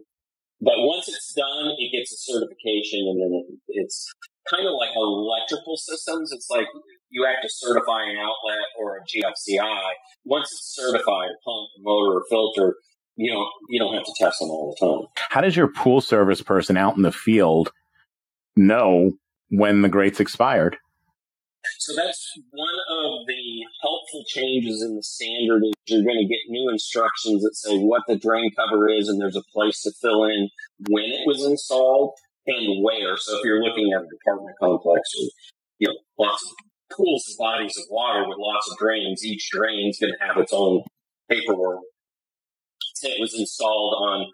[0.62, 3.45] But once it's done, it gets a certification and then it,
[3.84, 4.08] it's
[4.47, 6.32] kind of like electrical systems.
[6.32, 6.67] It's like
[7.10, 9.91] you have to certify an outlet or a GFCI.
[10.23, 12.75] Once it's certified, pump, motor, or filter,
[13.15, 15.08] you know, you don't have to test them all the time.
[15.30, 17.71] How does your pool service person out in the field
[18.60, 19.13] know
[19.49, 20.78] when the grates expired.
[21.80, 22.88] So that's one
[24.09, 28.03] helpful changes in the standard is you're going to get new instructions that say what
[28.07, 30.49] the drain cover is and there's a place to fill in
[30.89, 32.13] when it was installed
[32.47, 33.17] and where.
[33.17, 35.29] So if you're looking at an apartment complex or,
[35.79, 39.89] you know, lots of pools and bodies of water with lots of drains, each drain
[39.89, 40.83] is going to have its own
[41.29, 41.79] paperwork.
[43.01, 44.25] It was installed on,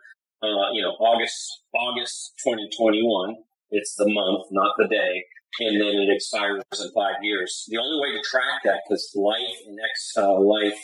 [0.42, 3.36] uh, you know, August, August 2021.
[3.72, 5.24] It's the month, not the day
[5.60, 7.66] and then it expires in five years.
[7.68, 10.82] The only way to track that, because life and ex uh, life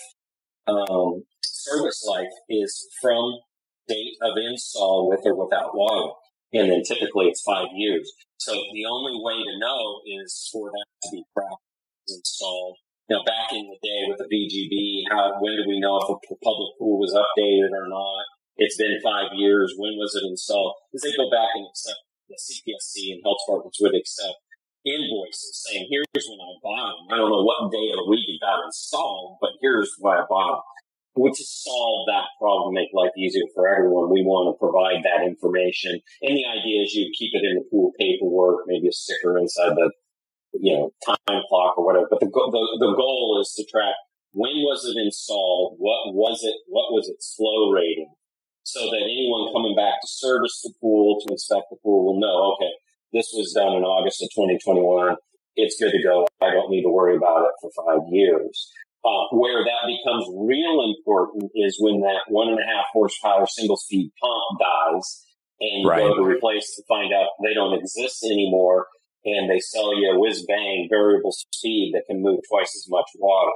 [0.68, 3.40] um, service life is from
[3.88, 6.14] date of install with or without water,
[6.54, 8.12] and then typically it's five years.
[8.38, 11.62] So the only way to know is for that to be tracked
[12.08, 12.78] installed.
[13.10, 16.36] Now, back in the day with the VGB, how when do we know if a
[16.40, 18.24] public pool was updated or not?
[18.58, 19.74] It's been five years.
[19.78, 20.76] When was it installed?
[20.92, 24.40] Because they go back and accept the CPSC and health departments would accept
[24.86, 27.08] invoices saying, here's when I bought them.
[27.12, 30.26] I don't know what day of the week it got installed, but here's why I
[30.30, 30.67] bought them.
[31.13, 35.28] Which to solve that problem, make life easier for everyone, we want to provide that
[35.28, 36.00] information.
[36.24, 39.76] And the idea is you keep it in the pool paperwork, maybe a sticker inside
[39.76, 39.91] the,
[40.56, 42.08] you know, time clock or whatever.
[42.10, 43.96] But the, the, the goal is to track
[44.34, 45.76] when was it installed?
[45.78, 46.56] What was it?
[46.67, 48.12] What was its flow rating?
[48.63, 52.56] So that anyone coming back to service the pool, to inspect the pool will know,
[52.56, 52.72] okay,
[53.13, 55.15] this was done in August of 2021.
[55.56, 56.28] It's good to go.
[56.41, 58.71] I don't need to worry about it for five years.
[59.04, 63.76] Uh, where that becomes real important is when that one and a half horsepower single
[63.78, 65.26] speed pump dies
[65.60, 66.00] and you Right.
[66.02, 68.88] go to replace to find out they don't exist anymore
[69.26, 73.10] and they sell you a whiz bang variable speed that can move twice as much
[73.17, 73.52] water.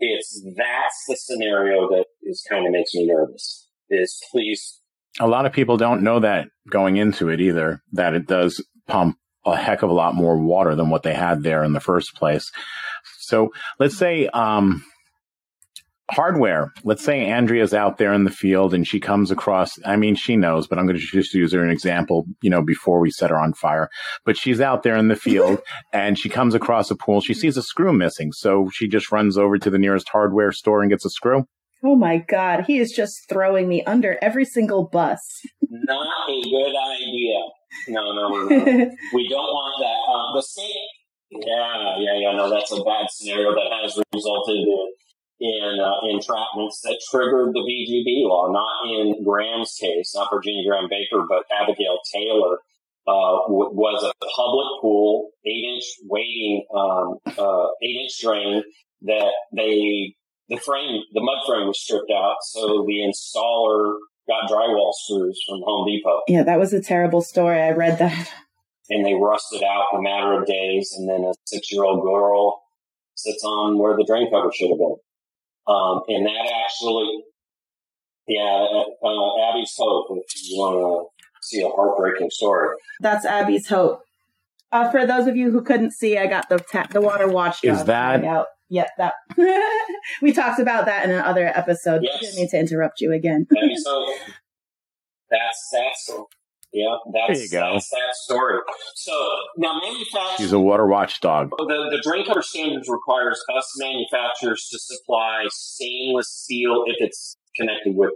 [0.00, 3.68] It's that's the scenario that is kind of makes me nervous.
[3.88, 4.80] Is please
[5.20, 9.16] A lot of people don't know that going into it either, that it does pump
[9.44, 12.14] a heck of a lot more water than what they had there in the first
[12.14, 12.50] place.
[13.18, 14.84] So let's say, um,
[16.12, 16.72] hardware.
[16.84, 20.36] Let's say Andrea's out there in the field and she comes across, I mean, she
[20.36, 23.30] knows, but I'm going to just use her an example, you know, before we set
[23.30, 23.88] her on fire.
[24.24, 25.60] But she's out there in the field
[25.92, 27.20] and she comes across a pool.
[27.20, 28.32] She sees a screw missing.
[28.32, 31.46] So she just runs over to the nearest hardware store and gets a screw.
[31.84, 35.20] Oh my God, he is just throwing me under every single bus.
[35.62, 37.40] not a good idea.
[37.88, 38.54] No, no, no, no.
[39.14, 40.12] we don't want that.
[40.12, 40.88] Um, the state,
[41.30, 42.36] yeah, yeah, yeah.
[42.36, 44.92] No, that's a bad scenario that has resulted in
[45.40, 48.52] in uh, entrapments that triggered the VGB law.
[48.52, 52.58] Not in Graham's case, not Virginia Graham Baker, but Abigail Taylor.
[53.04, 58.62] Uh, w- was a public pool, eight inch weighting, um, uh, eight inch drain
[59.02, 60.14] that they,
[60.48, 62.36] the frame, the mud frame was stripped out.
[62.42, 63.96] So the installer
[64.28, 67.60] got drywall screws from Home Depot yeah, that was a terrible story.
[67.60, 68.30] I read that.
[68.90, 70.94] and they rusted out in a matter of days.
[70.96, 72.62] And then a six year old girl
[73.14, 74.96] sits on where the drain cover should have been.
[75.66, 77.22] Um, and that actually,
[78.26, 78.66] yeah,
[79.02, 82.76] uh, Abbey's hope, if you want to see a heartbreaking story.
[83.00, 84.02] That's Abbey's hope.
[84.70, 87.72] Uh, for those of you who couldn't see, I got the ta- the water watchdog.
[87.74, 88.46] Is that- out.
[88.72, 89.12] Yeah, that
[90.22, 92.00] we talked about that in another episode.
[92.02, 92.14] Yes.
[92.16, 93.46] I didn't mean to interrupt you again.
[93.54, 94.08] Abbey's hope.
[95.30, 96.10] That's, that's,
[96.74, 97.72] yeah, that's, There you go.
[97.72, 98.58] that's that story.
[98.96, 99.12] So
[99.56, 100.36] now manufacturers.
[100.36, 101.48] She's a water watchdog.
[101.56, 107.94] The, the drain cover standards requires us manufacturers to supply stainless steel if it's connected
[107.96, 108.10] with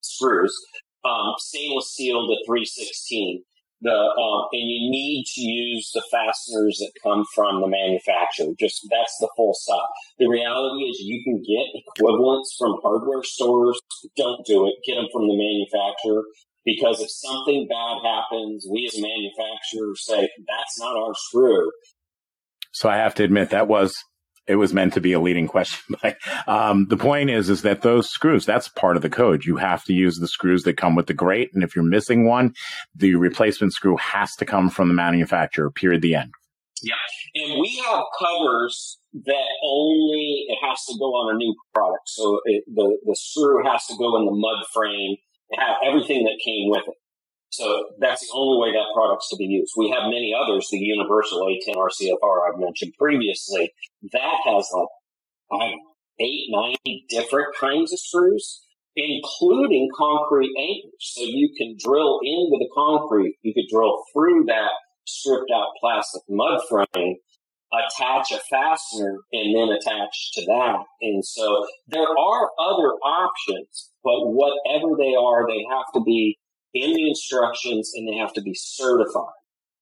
[0.00, 0.58] screws,
[1.04, 3.42] um, stainless steel to 316.
[3.84, 8.56] The um, and you need to use the fasteners that come from the manufacturer.
[8.58, 9.90] Just that's the full stop.
[10.18, 13.78] The reality is you can get equivalents from hardware stores.
[14.16, 14.74] Don't do it.
[14.88, 16.24] Get them from the manufacturer
[16.64, 21.70] because if something bad happens, we as a manufacturer say that's not our screw.
[22.72, 23.94] So I have to admit that was
[24.46, 25.96] it was meant to be a leading question.
[26.02, 29.44] But um, the point is, is that those screws that's part of the code.
[29.44, 32.26] You have to use the screws that come with the grate, and if you're missing
[32.26, 32.54] one,
[32.94, 35.70] the replacement screw has to come from the manufacturer.
[35.70, 36.02] Period.
[36.02, 36.32] The end.
[36.82, 36.94] Yeah.
[37.34, 42.08] And we have covers that only it has to go on a new product.
[42.08, 45.16] So it, the the screw has to go in the mud frame,
[45.56, 46.94] have everything that came with it.
[47.54, 49.74] So that's the only way that product's to be used.
[49.76, 53.72] We have many others, the Universal A10 RCFR I've mentioned previously.
[54.12, 54.68] That has
[55.50, 55.74] like
[56.20, 56.74] eight, nine
[57.08, 58.62] different kinds of screws,
[58.96, 60.98] including concrete anchors.
[60.98, 63.36] So you can drill into the concrete.
[63.42, 64.70] You could drill through that
[65.06, 67.16] stripped out plastic mud frame,
[67.72, 70.84] attach a fastener, and then attach to that.
[71.02, 76.38] And so there are other options, but whatever they are, they have to be
[76.74, 79.32] in the instructions and they have to be certified.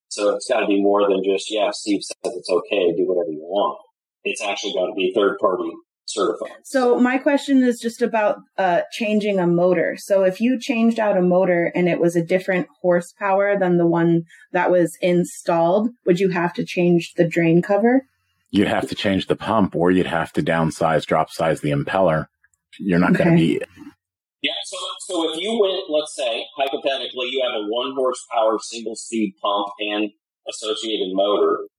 [0.09, 3.33] So it's got to be more than just, yeah, Steve says it's okay, do whatever
[3.33, 3.79] you want.
[4.25, 5.71] It's actually got to be third party
[6.05, 6.59] certified.
[6.65, 9.97] So my question is just about uh, changing a motor.
[9.97, 13.87] So if you changed out a motor and it was a different horsepower than the
[13.87, 18.07] one that was installed, would you have to change the drain cover?
[18.51, 22.27] You'd have to change the pump or you'd have to downsize, drop size the impeller.
[22.79, 23.63] You're not going to be,
[24.43, 24.77] Yeah, so
[25.07, 29.69] so if you went, let's say hypothetically, you have a one horsepower single speed pump
[29.79, 30.11] and
[30.49, 31.71] associated motor,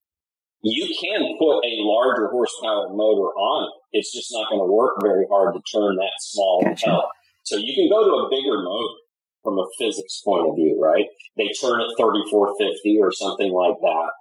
[0.64, 4.00] you can put a larger horsepower motor on it.
[4.00, 7.04] It's just not going to work very hard to turn that small Gotcha.
[7.44, 8.96] So you can go to a bigger motor
[9.44, 11.06] from a physics point of view, right?
[11.36, 14.12] They turn at 3450 or something like that.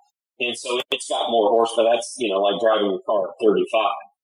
[0.42, 1.94] And so it's got more horsepower.
[1.94, 3.62] That's, you know, like driving a car at 35.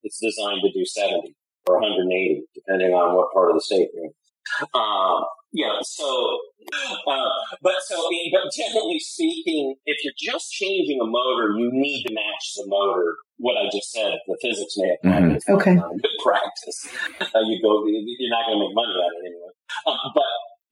[0.02, 1.37] It's designed to do 70
[1.68, 4.12] or 180, depending on what part of the state you're in.
[4.74, 6.38] Um, yeah, so,
[7.06, 7.30] uh,
[7.62, 7.96] but so,
[8.32, 13.16] but generally speaking, if you're just changing a motor, you need to match the motor.
[13.38, 15.20] What I just said, the physics may apply.
[15.20, 15.36] Mhm.
[15.36, 15.74] It's Okay.
[15.74, 16.88] not good practice.
[17.20, 19.52] Uh, you go, you're not going to make money out of it anyway.
[19.86, 20.24] Um, but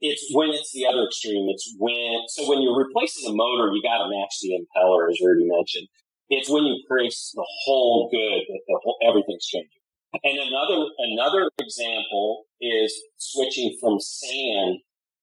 [0.03, 1.49] it's when it's the other extreme.
[1.51, 5.18] It's when, so when you're replacing a motor, you got to match the impeller, as
[5.24, 5.88] Rudy mentioned.
[6.28, 9.76] It's when you crease the whole good that the whole, everything's changing.
[10.23, 14.79] And another, another example is switching from sand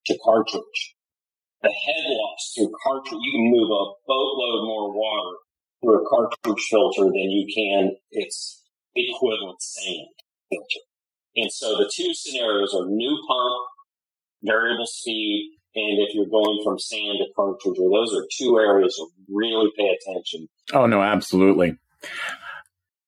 [0.07, 0.95] to cartridge.
[1.61, 5.37] The head loss through cartridge, you can move a boatload more water
[5.81, 8.63] through a cartridge filter than you can its
[8.95, 10.07] equivalent sand
[10.49, 10.85] filter.
[11.35, 13.65] And so the two scenarios are new pump,
[14.43, 19.07] variable speed, and if you're going from sand to cartridge, those are two areas to
[19.29, 20.47] really pay attention.
[20.73, 21.77] oh no, absolutely.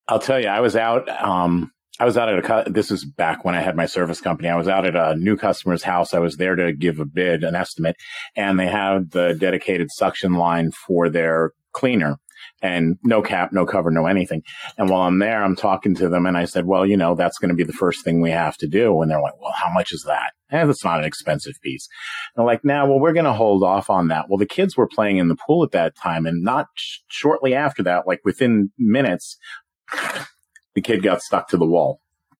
[0.08, 3.46] I'll tell you, I was out, um, I was out at a, this is back
[3.46, 4.50] when I had my service company.
[4.50, 6.14] I was out at a new customer's house.
[6.14, 7.96] I was there to give a bid, an estimate,
[8.36, 12.18] and they had the dedicated suction line for their cleaner
[12.62, 14.41] and no cap, no cover, no anything.
[14.78, 17.38] And while I'm there, I'm talking to them and I said, well, you know, that's
[17.38, 19.02] going to be the first thing we have to do.
[19.02, 20.34] And they're like, well, how much is that?
[20.52, 21.88] Eh, and it's not an expensive piece.
[22.36, 24.26] And they're like, nah, well, we're going to hold off on that.
[24.30, 27.54] Well, the kids were playing in the pool at that time and not sh- shortly
[27.54, 29.38] after that, like within minutes,
[30.76, 31.99] the kid got stuck to the wall.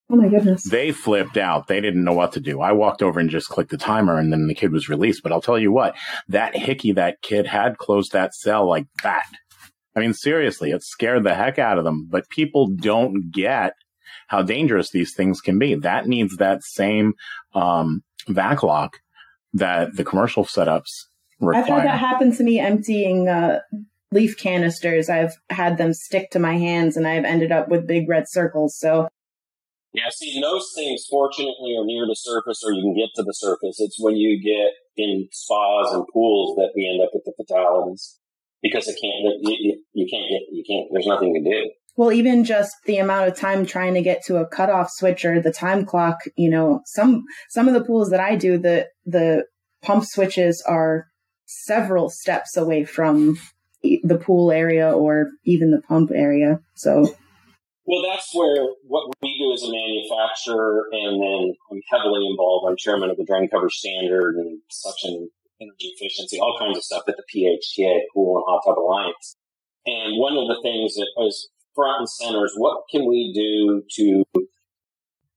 [0.10, 0.64] Oh my goodness.
[0.64, 1.68] They flipped out.
[1.68, 2.62] They didn't know what to do.
[2.62, 5.24] I walked over and just clicked the timer and then the kid was released.
[5.24, 5.96] But I'll tell you what,
[6.28, 9.26] that hickey that kid had closed that cell like that.
[9.96, 13.74] I mean, seriously, it scared the heck out of them, but people don't get
[14.28, 15.74] how dangerous these things can be.
[15.74, 17.14] That needs that same,
[17.54, 18.98] um, vac lock
[19.54, 21.06] that the commercial setups
[21.40, 21.64] require.
[21.64, 23.62] I've had that happen to me emptying uh,
[24.16, 25.10] leaf canisters.
[25.10, 28.76] I've had them stick to my hands and I've ended up with big red circles.
[28.80, 29.10] So
[29.94, 33.34] Yeah, see, those things fortunately are near the surface or you can get to the
[33.34, 33.80] surface.
[33.80, 38.18] It's when you get in spas and pools that we end up with the fatalities
[38.64, 41.70] because it can't, you, you, can't get, you can't, there's nothing to do.
[41.98, 45.42] Well, even just the amount of time trying to get to a cutoff switch or
[45.42, 49.46] the time clock, you know, some some of the pools that I do, the the
[49.82, 51.08] pump switches are
[51.46, 53.38] several steps away from
[54.04, 56.60] the pool area or even the pump area.
[56.76, 57.08] So
[57.86, 62.66] Well, that's where what we do as a manufacturer, and then I'm heavily involved.
[62.68, 65.30] I'm chairman of the drain cover standard and suction
[65.62, 69.38] energy efficiency, all kinds of stuff at the PHTA Pool and Hot Tub Alliance.
[69.86, 73.84] And one of the things that was front and center is what can we do
[73.98, 74.26] to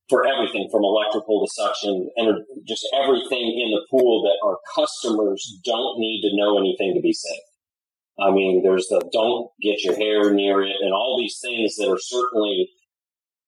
[0.08, 5.60] for everything from electrical to suction and just everything in the pool that our customers
[5.66, 7.47] don't need to know anything to be safe.
[8.20, 11.88] I mean, there's the don't get your hair near it and all these things that
[11.88, 12.70] are certainly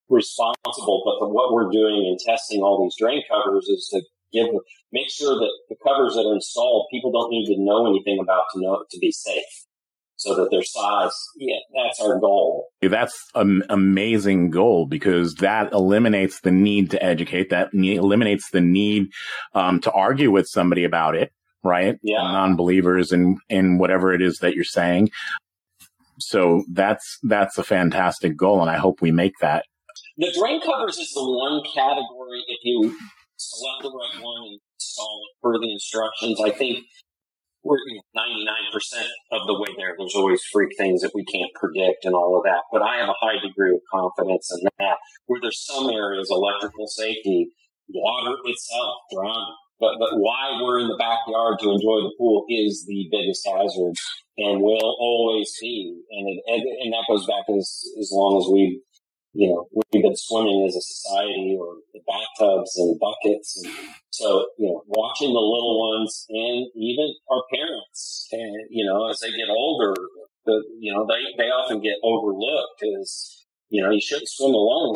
[0.09, 1.03] responsible.
[1.05, 4.03] But the, what we're doing in testing all these drain covers is to
[4.33, 4.49] give,
[4.93, 8.45] make sure that the covers that are installed, people don't need to know anything about
[8.55, 9.67] to know to be safe
[10.21, 12.69] so that their size, yeah, that's our goal.
[12.83, 17.49] That's an amazing goal because that eliminates the need to educate.
[17.49, 19.09] That eliminates the need
[19.55, 21.33] um, to argue with somebody about it,
[21.63, 21.97] right?
[22.03, 22.23] Yeah.
[22.23, 25.11] Non-believers in, in whatever it is that you're saying.
[26.19, 29.65] So that's that's a fantastic goal, and I hope we make that.
[30.19, 32.95] The drain covers is the one category if you
[33.37, 36.39] select the right one and install it per the instructions.
[36.45, 36.85] I think
[37.63, 37.79] we're
[38.15, 39.95] ninety nine percent of the way there.
[39.97, 43.09] There's always freak things that we can't predict and all of that, but I have
[43.09, 44.97] a high degree of confidence in that.
[45.25, 47.49] Where there's some areas, electrical safety,
[47.89, 49.57] water itself, drowning.
[49.81, 53.97] But but why we're in the backyard to enjoy the pool is the biggest hazard
[54.37, 56.01] and will always be.
[56.11, 58.83] And it, and, and that goes back as as long as we
[59.33, 63.63] you know, we've been swimming as a society or the bathtubs and buckets.
[63.63, 63.73] And
[64.11, 69.21] so, you know, watching the little ones and even our parents and, you know, as
[69.21, 69.95] they get older,
[70.47, 74.95] the, you know, they, they often get overlooked as, you know, you shouldn't swim alone,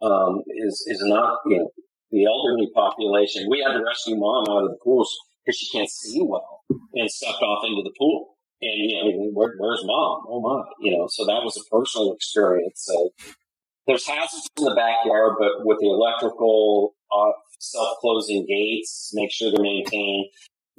[0.00, 1.70] um, is, is not, you know,
[2.10, 3.48] the elderly population.
[3.50, 6.62] We had to rescue mom out of the pools because she can't see well
[6.94, 8.36] and stepped off into the pool.
[8.60, 10.24] And, you know, where, where's mom?
[10.28, 12.82] Oh my, you know, so that was a personal experience.
[12.84, 13.10] So
[13.86, 19.62] there's hazards in the backyard, but with the electrical, uh, self-closing gates, make sure they're
[19.62, 20.26] maintained.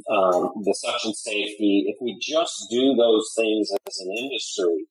[0.10, 1.86] Um, the suction safety.
[1.88, 4.88] If we just do those things as an industry,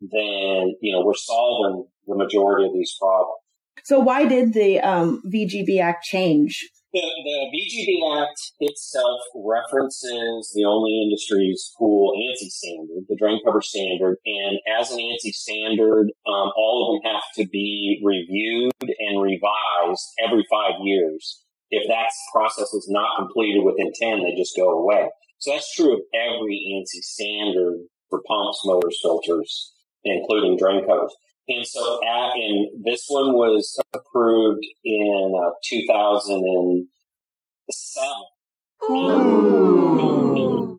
[0.00, 3.41] then, you know, we're solving the majority of these problems.
[3.84, 6.68] So why did the um, VGB Act change?
[6.92, 13.62] The, the VGB Act itself references the only industry's pool ANSI standard, the drain cover
[13.62, 19.22] standard, and as an ANSI standard, um, all of them have to be reviewed and
[19.22, 21.42] revised every five years.
[21.70, 25.08] If that process is not completed within 10, they just go away.
[25.38, 27.78] So that's true of every ANSI standard
[28.10, 29.72] for pumps, motors, filters,
[30.04, 31.16] including drain covers.
[31.48, 36.86] And so, at, and this one was approved in uh, 2007.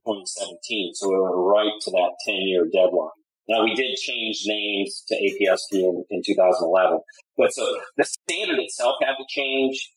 [0.04, 0.94] 2017.
[0.94, 3.10] So we were right to that 10 year deadline.
[3.48, 7.00] Now we did change names to APSP in, in 2011,
[7.38, 9.92] but so the standard itself had to change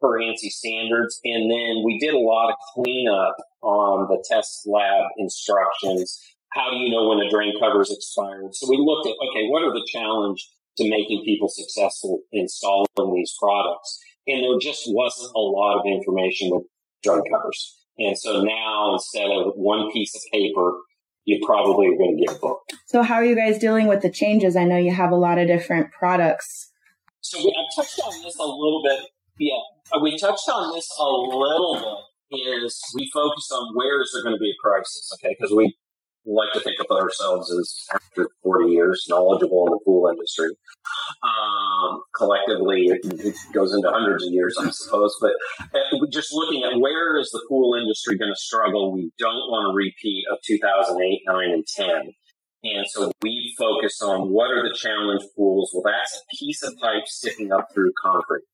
[0.00, 1.18] per ANSI standards.
[1.24, 6.20] And then we did a lot of cleanup on the test lab instructions
[6.52, 8.54] how do you know when a drain cover is expired?
[8.54, 10.48] So we looked at, okay, what are the challenge
[10.78, 14.00] to making people successful installing these products?
[14.26, 16.64] And there just wasn't a lot of information with
[17.02, 17.78] drain covers.
[17.98, 20.72] And so now instead of one piece of paper,
[21.24, 22.60] you probably are going to get a book.
[22.86, 24.56] So how are you guys dealing with the changes?
[24.56, 26.70] I know you have a lot of different products.
[27.20, 29.00] So we, I touched on this a little bit.
[29.38, 29.60] Yeah,
[29.92, 32.38] uh, we touched on this a little bit.
[32.64, 35.10] Is we focused on where is there going to be a crisis?
[35.14, 35.76] Okay, because we
[36.26, 40.48] like to think of ourselves as after 40 years knowledgeable in the pool industry.
[41.22, 45.16] Um, collectively, it, it, goes into hundreds of years, I suppose.
[45.20, 49.48] But uh, just looking at where is the pool industry going to struggle, we don't
[49.50, 52.12] want to repeat of 2008, 9, and 10.
[52.62, 55.70] And so we focus on what are the challenge pools?
[55.72, 58.44] Well, that's a piece of pipe sticking up through concrete.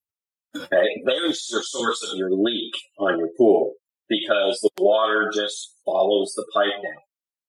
[0.55, 1.01] Okay.
[1.05, 3.73] There's your source of your leak on your pool
[4.07, 7.03] because the water just follows the pipe down.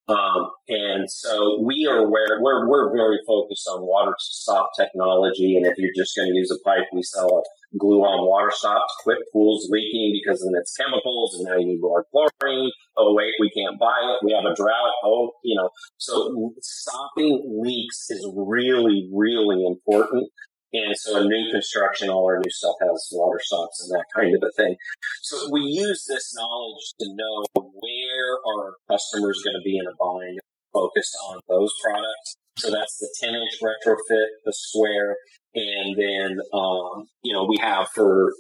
[0.08, 5.56] Um, and so we are aware, we're, we're very focused on water stop technology.
[5.56, 7.42] And if you're just going to use a pipe, we sell a
[7.78, 11.66] glue on water stop to quit pools leaking because then it's chemicals and now you
[11.66, 12.70] need more chlorine.
[12.96, 14.24] Oh, wait, we can't buy it.
[14.24, 14.92] We have a drought.
[15.04, 20.30] Oh, you know, so stopping leaks is really, really important.
[20.72, 24.34] And so in new construction, all our new stuff has water stops and that kind
[24.34, 24.76] of a thing.
[25.22, 29.96] So we use this knowledge to know where our customers going to be in a
[29.98, 30.38] bind
[30.72, 32.36] focused on those products.
[32.58, 35.16] So that's the 10 inch retrofit, the square,
[35.54, 38.32] and then, um, you know, we have for,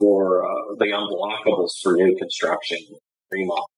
[0.00, 2.78] for, uh, the unblockables for new construction
[3.30, 3.68] remodels.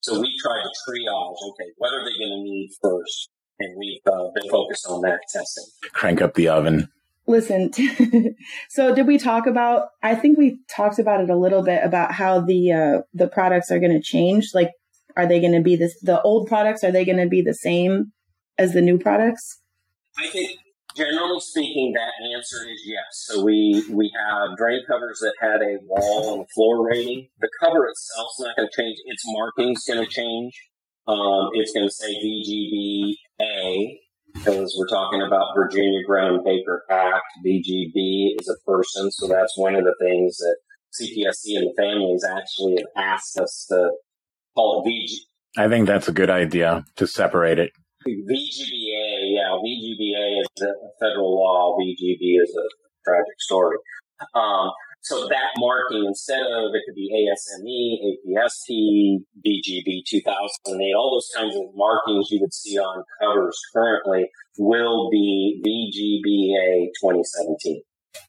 [0.00, 3.30] So we try to triage, okay, what are they going to need first?
[3.58, 5.64] And we've uh, been focused on that testing.
[5.92, 6.88] Crank up the oven.
[7.26, 7.70] Listen,
[8.68, 12.12] so did we talk about, I think we talked about it a little bit about
[12.12, 14.50] how the, uh, the products are going to change.
[14.54, 14.70] Like,
[15.16, 17.54] are they going to be this, the old products, are they going to be the
[17.54, 18.12] same
[18.58, 19.60] as the new products?
[20.18, 20.58] I think
[20.96, 23.04] generally speaking, that answer is yes.
[23.12, 27.28] So we, we have drain covers that had a wall and floor rating.
[27.40, 28.98] The cover itself is not going to change.
[29.06, 30.54] Its marking's going to change.
[31.06, 34.00] Um, it's going to say VGB A
[34.34, 37.24] because we're talking about Virginia Graham Baker Act.
[37.44, 40.56] VGB is a person, so that's one of the things that
[41.00, 43.90] CPSC and the families actually have asked us to
[44.54, 45.62] call it VG.
[45.62, 47.72] I think that's a good idea to separate it.
[48.06, 51.78] VGBA, yeah, VGBA is a federal law.
[51.78, 52.66] VGB is a
[53.04, 53.76] tragic story.
[54.34, 54.70] Um,
[55.02, 61.56] so that marking, instead of it could be ASME, APSP, VGB 2008, all those kinds
[61.56, 67.82] of markings you would see on covers currently will be VGBA 2017.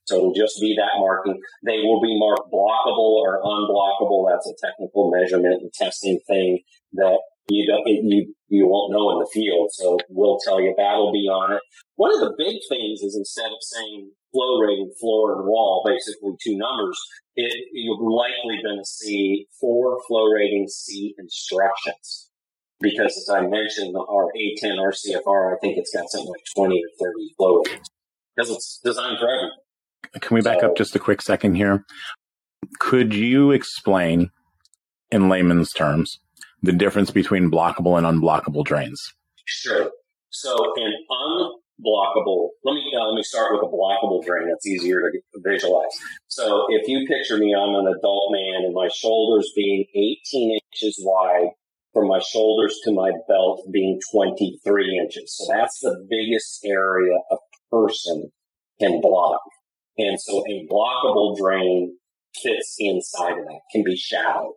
[0.06, 1.40] So it'll just be that marking.
[1.64, 4.32] They will be marked blockable or unblockable.
[4.32, 6.60] That's a technical measurement and testing thing
[6.94, 7.20] that
[7.50, 9.70] you don't, you, you won't know in the field.
[9.74, 11.62] So we'll tell you that'll be on it.
[11.96, 16.32] One of the big things is instead of saying flow rating, floor and wall, basically
[16.44, 17.00] two numbers,
[17.36, 22.30] it, you're likely going to see four flow rating C instructions.
[22.82, 27.08] Because as I mentioned, our A10 RCFR, I think it's got something like 20 or
[27.14, 27.88] 30 flow ratings.
[28.36, 29.52] because it's designed for everyone.
[30.20, 31.86] Can we back So- up just a quick second here?
[32.80, 34.32] Could you explain
[35.12, 36.20] in layman's terms
[36.62, 39.14] the difference between blockable and unblockable drains?
[39.46, 39.92] Sure.
[40.30, 40.94] So an
[41.84, 44.48] unblockable, let me uh, let me start with a blockable drain.
[44.48, 45.92] That's easier to visualize.
[46.28, 50.98] So if you picture me, I'm an adult man, and my shoulders being 18 inches
[51.02, 51.50] wide,
[51.94, 55.36] from my shoulders to my belt being 23 inches.
[55.38, 57.38] So that's the biggest area a
[57.72, 58.32] person
[58.80, 59.42] can block.
[59.98, 61.98] And so a blockable drain
[62.42, 64.54] fits inside of that, can be shallow.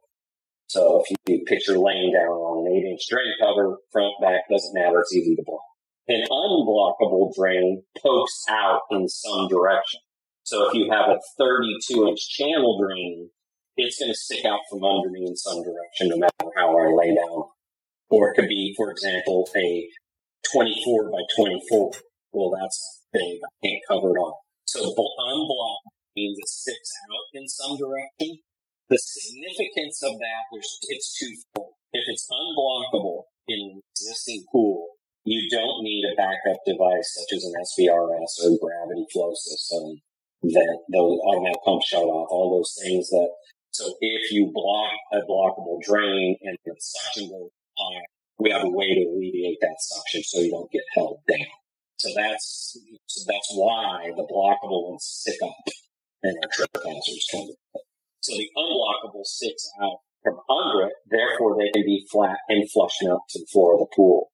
[0.68, 4.74] So if you picture laying down on an eight inch drain cover, front, back, doesn't
[4.74, 5.00] matter.
[5.00, 5.60] It's easy to block.
[6.08, 10.00] An unblockable drain pokes out in some direction.
[10.44, 13.30] So if you have a 32 inch channel drain,
[13.76, 16.92] it's going to stick out from under me in some direction, no matter how I
[16.94, 17.44] lay down.
[18.08, 19.88] Or it could be, for example, a
[20.52, 21.90] 24 by 24.
[22.32, 23.40] Well, that's big.
[23.42, 24.40] I can't cover it all.
[24.64, 28.38] So bl- unblocked means it sticks out in some direction.
[28.88, 31.74] The significance of that, there's, it's twofold.
[31.92, 34.95] If it's unblockable in an existing pool,
[35.26, 40.00] you don't need a backup device such as an SVRS or gravity flow system,
[40.54, 43.28] that those automatic pump shut off, all those things that,
[43.72, 48.02] so if you block a blockable drain and the suction goes high,
[48.38, 51.46] we have a way to alleviate that suction so you don't get held down.
[51.96, 55.56] So that's, so that's why the blockable ones stick up
[56.22, 57.48] and our trip hazards come.
[58.20, 63.10] So the unblockable sticks out from under it, therefore they can be flat and flushing
[63.10, 64.30] up to the floor of the pool.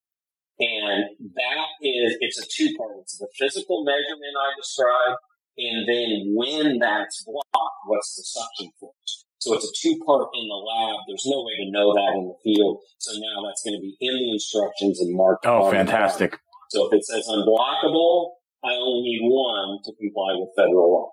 [0.59, 2.97] And that is, it's a two part.
[3.01, 5.17] It's the physical measurement I described,
[5.57, 9.25] and then when that's blocked, what's the suction force?
[9.39, 11.01] So it's a two part in the lab.
[11.07, 12.79] There's no way to know that in the field.
[12.97, 15.45] So now that's going to be in the instructions and marked.
[15.45, 16.39] Oh, fantastic.
[16.69, 18.29] So if it says unblockable,
[18.63, 21.11] I only need one to comply with federal law.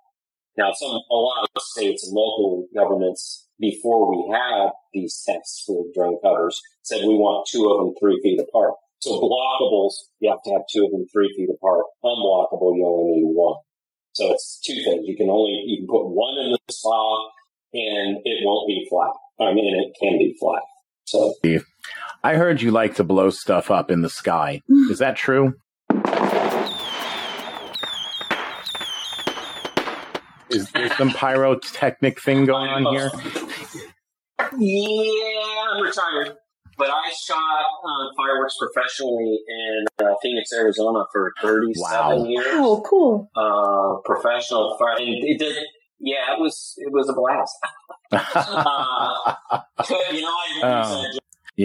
[0.56, 5.84] Now, some, a lot of states and local governments, before we had these tests for
[5.94, 8.74] drain covers, said we want two of them three feet apart.
[9.00, 11.84] So blockables, you have to have two of them three feet apart.
[12.04, 13.56] Unblockable, you only need one.
[14.12, 15.06] So it's two things.
[15.06, 17.30] You can only, you can put one in the spot
[17.72, 19.12] and it won't be flat.
[19.40, 20.62] I mean, it can be flat.
[21.06, 21.34] So
[22.22, 24.60] I heard you like to blow stuff up in the sky.
[24.68, 24.90] Hmm.
[24.90, 25.54] Is that true?
[30.50, 33.10] Is there some pyrotechnic thing going on here?
[34.58, 36.36] Yeah, I'm retired.
[36.80, 37.36] But I shot
[37.84, 42.24] uh, fireworks professionally in uh, Phoenix, Arizona for 37 Wow.
[42.24, 42.46] years.
[42.52, 43.30] Oh, cool.
[43.36, 44.96] Uh, professional fire.
[44.98, 45.56] And it did,
[46.00, 47.54] yeah, it was, it was a blast.
[48.12, 49.60] Uh,
[50.12, 51.04] you know, I use Oh.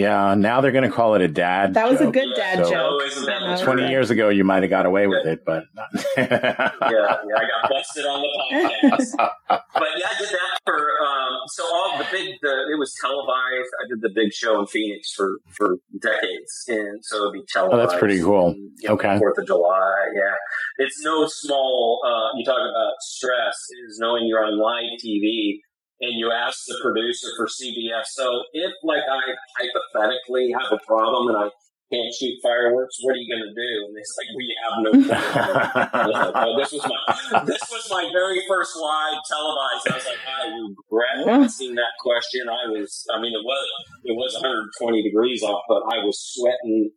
[0.00, 1.74] yeah, now they're going to call it a dad.
[1.74, 2.14] That was a joke.
[2.14, 3.00] good dad So- joke.
[3.00, 3.56] Oh, isn't that You know?
[3.56, 5.64] the 20 years ago, you might have got away with it, but.
[6.16, 9.12] yeah, yeah, I got busted on the podcast.
[9.48, 13.70] but yeah, I did that for um, so all the big the it was televised.
[13.84, 17.74] I did the big show in Phoenix for for decades, and so it'd be televised.
[17.74, 18.48] Oh, that's pretty cool.
[18.48, 19.18] And, you know, Okay.
[19.18, 20.34] Fourth of July, yeah.
[20.78, 22.00] It's no small.
[22.06, 23.54] Uh, you talk about stress
[23.88, 25.60] is knowing you're on live TV.
[26.00, 28.12] And you ask the producer for CBS.
[28.12, 31.48] So if, like, I hypothetically have a problem and I
[31.92, 33.72] can't shoot fireworks, what are you going to do?
[33.86, 35.88] And it's like, we have no plan.
[35.94, 39.84] I was like, this was my this was my very first live televised.
[39.86, 42.48] I was like, I regret asking that question.
[42.48, 43.66] I was, I mean, it was
[44.04, 46.90] it was 120 degrees off, but I was sweating,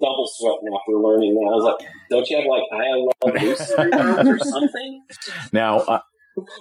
[0.00, 1.48] double sweating after learning that.
[1.52, 3.74] I was like, don't you have like I love Lucy
[4.32, 5.04] or something?
[5.52, 6.00] now, uh,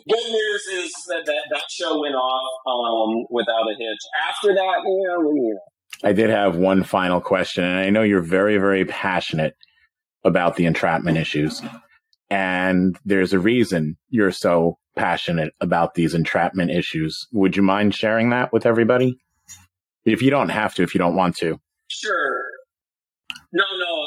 [0.10, 4.00] Good news is that that, that show went off um, without a hitch.
[4.30, 8.04] After that, you know, you know, I did have one final question, and I know
[8.04, 9.56] you're very, very passionate
[10.24, 11.62] about the entrapment issues.
[12.30, 17.28] And there's a reason you're so passionate about these entrapment issues.
[17.32, 19.18] Would you mind sharing that with everybody?
[20.06, 21.60] If you don't have to, if you don't want to.
[21.88, 22.42] Sure.
[23.54, 24.07] No, no, I,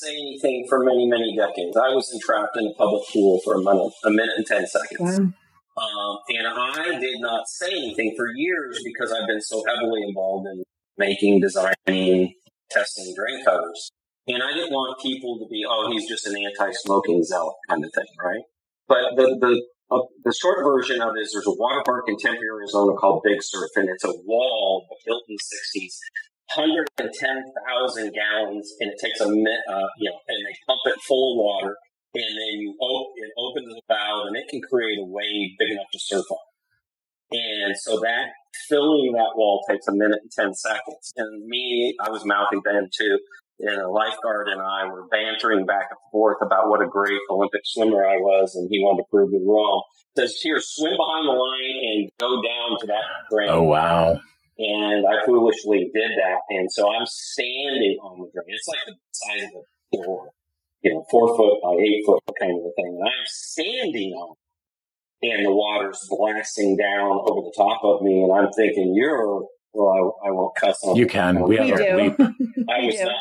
[0.00, 1.76] say anything for many, many decades.
[1.76, 5.18] I was entrapped in a public pool for a minute, a minute and 10 seconds.
[5.18, 10.46] Um, and I did not say anything for years because I've been so heavily involved
[10.48, 10.62] in
[10.96, 12.34] making, designing,
[12.70, 13.90] testing drain covers.
[14.26, 17.90] And I didn't want people to be, oh, he's just an anti-smoking zealot kind of
[17.94, 18.42] thing, right?
[18.88, 22.16] But the, the, uh, the short version of it is there's a water park in
[22.18, 25.96] Tempe, Arizona called Big Surf, and it's a wall built in the 60s
[26.56, 31.32] 110,000 gallons, and it takes a minute, uh, you know, and they pump it full
[31.32, 31.76] of water,
[32.14, 35.70] and then you op- it opens the valve, and it can create a wave big
[35.72, 36.38] enough to surf on.
[37.30, 38.28] And so that
[38.68, 41.12] filling that wall takes a minute and 10 seconds.
[41.16, 43.18] And me, I was mouthy then too.
[43.60, 47.62] and a lifeguard and I were bantering back and forth about what a great Olympic
[47.64, 49.82] swimmer I was, and he wanted to prove me wrong.
[50.16, 54.20] Says, "Here, swim behind the line and go down to that drain." Oh wow!
[54.58, 58.46] And I foolishly did that, and so I'm standing on the drain.
[58.48, 60.30] It's like the size of a door,
[60.82, 64.32] you know, four foot by eight foot kind of a thing, and I'm standing on.
[64.32, 64.38] it.
[65.30, 69.44] And the water's blasting down over the top of me, and I'm thinking, "You're
[69.74, 71.40] well, I, I won't cuss on You can.
[71.42, 71.84] We have We our do.
[71.84, 72.18] bleep.
[72.68, 73.04] I was do.
[73.04, 73.14] not.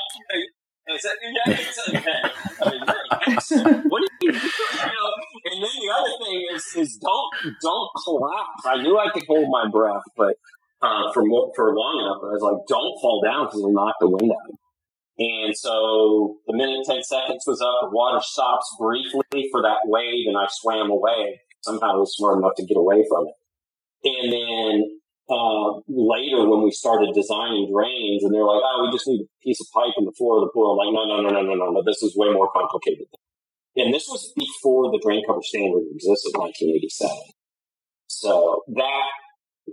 [0.89, 2.31] I said, yeah, I said that.
[2.65, 3.81] I mean, you're an asshole.
[3.89, 5.11] What do you, you know?
[5.51, 8.63] And then the other thing is, is don't don't collapse.
[8.65, 10.35] I knew I could hold my breath, but
[10.81, 13.95] uh, for mo- for long enough, I was like, don't fall down because it'll knock
[13.99, 14.53] the wind out.
[15.17, 20.27] And so the minute ten seconds was up, the water stops briefly for that wave,
[20.27, 21.41] and I swam away.
[21.61, 23.35] Somehow I was smart enough to get away from it.
[24.05, 24.99] And then
[25.29, 29.29] uh, later when we started designing drains and they're like, oh, we just need a
[29.43, 30.71] piece of pipe in the floor of the pool.
[30.71, 31.83] I'm like, no, no, no, no, no, no, no.
[31.83, 33.07] This is way more complicated.
[33.75, 37.11] And this was before the drain cover standard existed in 1987.
[38.07, 39.07] So that,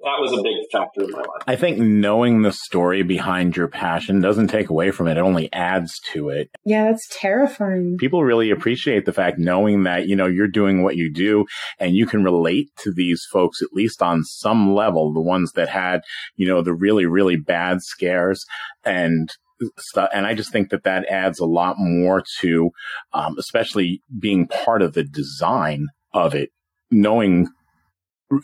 [0.02, 1.42] that was a big factor in my life.
[1.46, 5.16] I think knowing the story behind your passion doesn't take away from it.
[5.16, 6.50] It only adds to it.
[6.64, 7.96] Yeah, that's terrifying.
[7.98, 11.46] People really appreciate the fact knowing that, you know, you're doing what you do
[11.78, 15.68] and you can relate to these folks, at least on some level, the ones that
[15.68, 16.00] had,
[16.36, 18.44] you know, the really, really bad scares
[18.84, 19.30] and
[19.78, 20.10] stuff.
[20.12, 22.70] And I just think that that adds a lot more to,
[23.12, 26.50] um, especially being part of the design of it,
[26.90, 27.54] knowing th-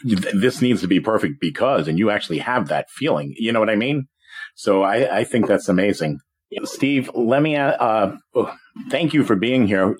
[0.05, 3.34] this needs to be perfect because, and you actually have that feeling.
[3.36, 4.09] You know what I mean?
[4.55, 6.18] So I, I think that's amazing.
[6.64, 8.55] Steve, let me, uh, uh, oh,
[8.88, 9.97] thank you for being here.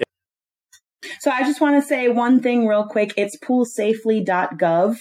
[1.21, 3.15] So I just want to say one thing real quick.
[3.17, 4.97] It's poolsafely.gov.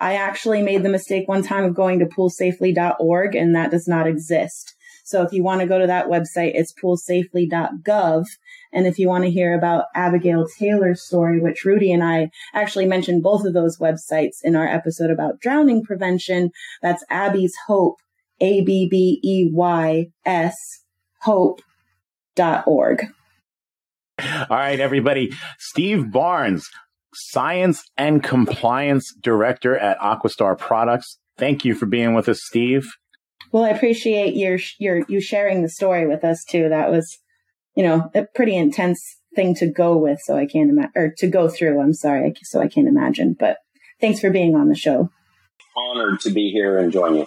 [0.00, 4.06] I actually made the mistake one time of going to poolsafely.org and that does not
[4.06, 4.74] exist.
[5.04, 8.24] So if you want to go to that website, it's poolsafely.gov.
[8.74, 12.86] And if you want to hear about Abigail Taylor's story, which Rudy and I actually
[12.86, 16.50] mentioned both of those websites in our episode about drowning prevention,
[16.82, 17.96] that's Abbey's Hope,
[18.40, 18.74] A-B-B-E-Y-S,
[21.20, 23.06] hope.org.
[24.18, 25.32] All right, everybody.
[25.58, 26.68] Steve Barnes,
[27.14, 31.18] Science and Compliance Director at Aquastar Products.
[31.36, 32.86] Thank you for being with us, Steve.
[33.50, 36.68] Well, I appreciate your your you sharing the story with us too.
[36.68, 37.18] That was,
[37.74, 39.02] you know, a pretty intense
[39.34, 40.20] thing to go with.
[40.20, 41.80] So I can't imagine, or to go through.
[41.80, 43.36] I'm sorry, so I can't imagine.
[43.38, 43.58] But
[44.00, 45.10] thanks for being on the show.
[45.76, 47.26] Honored to be here and join you.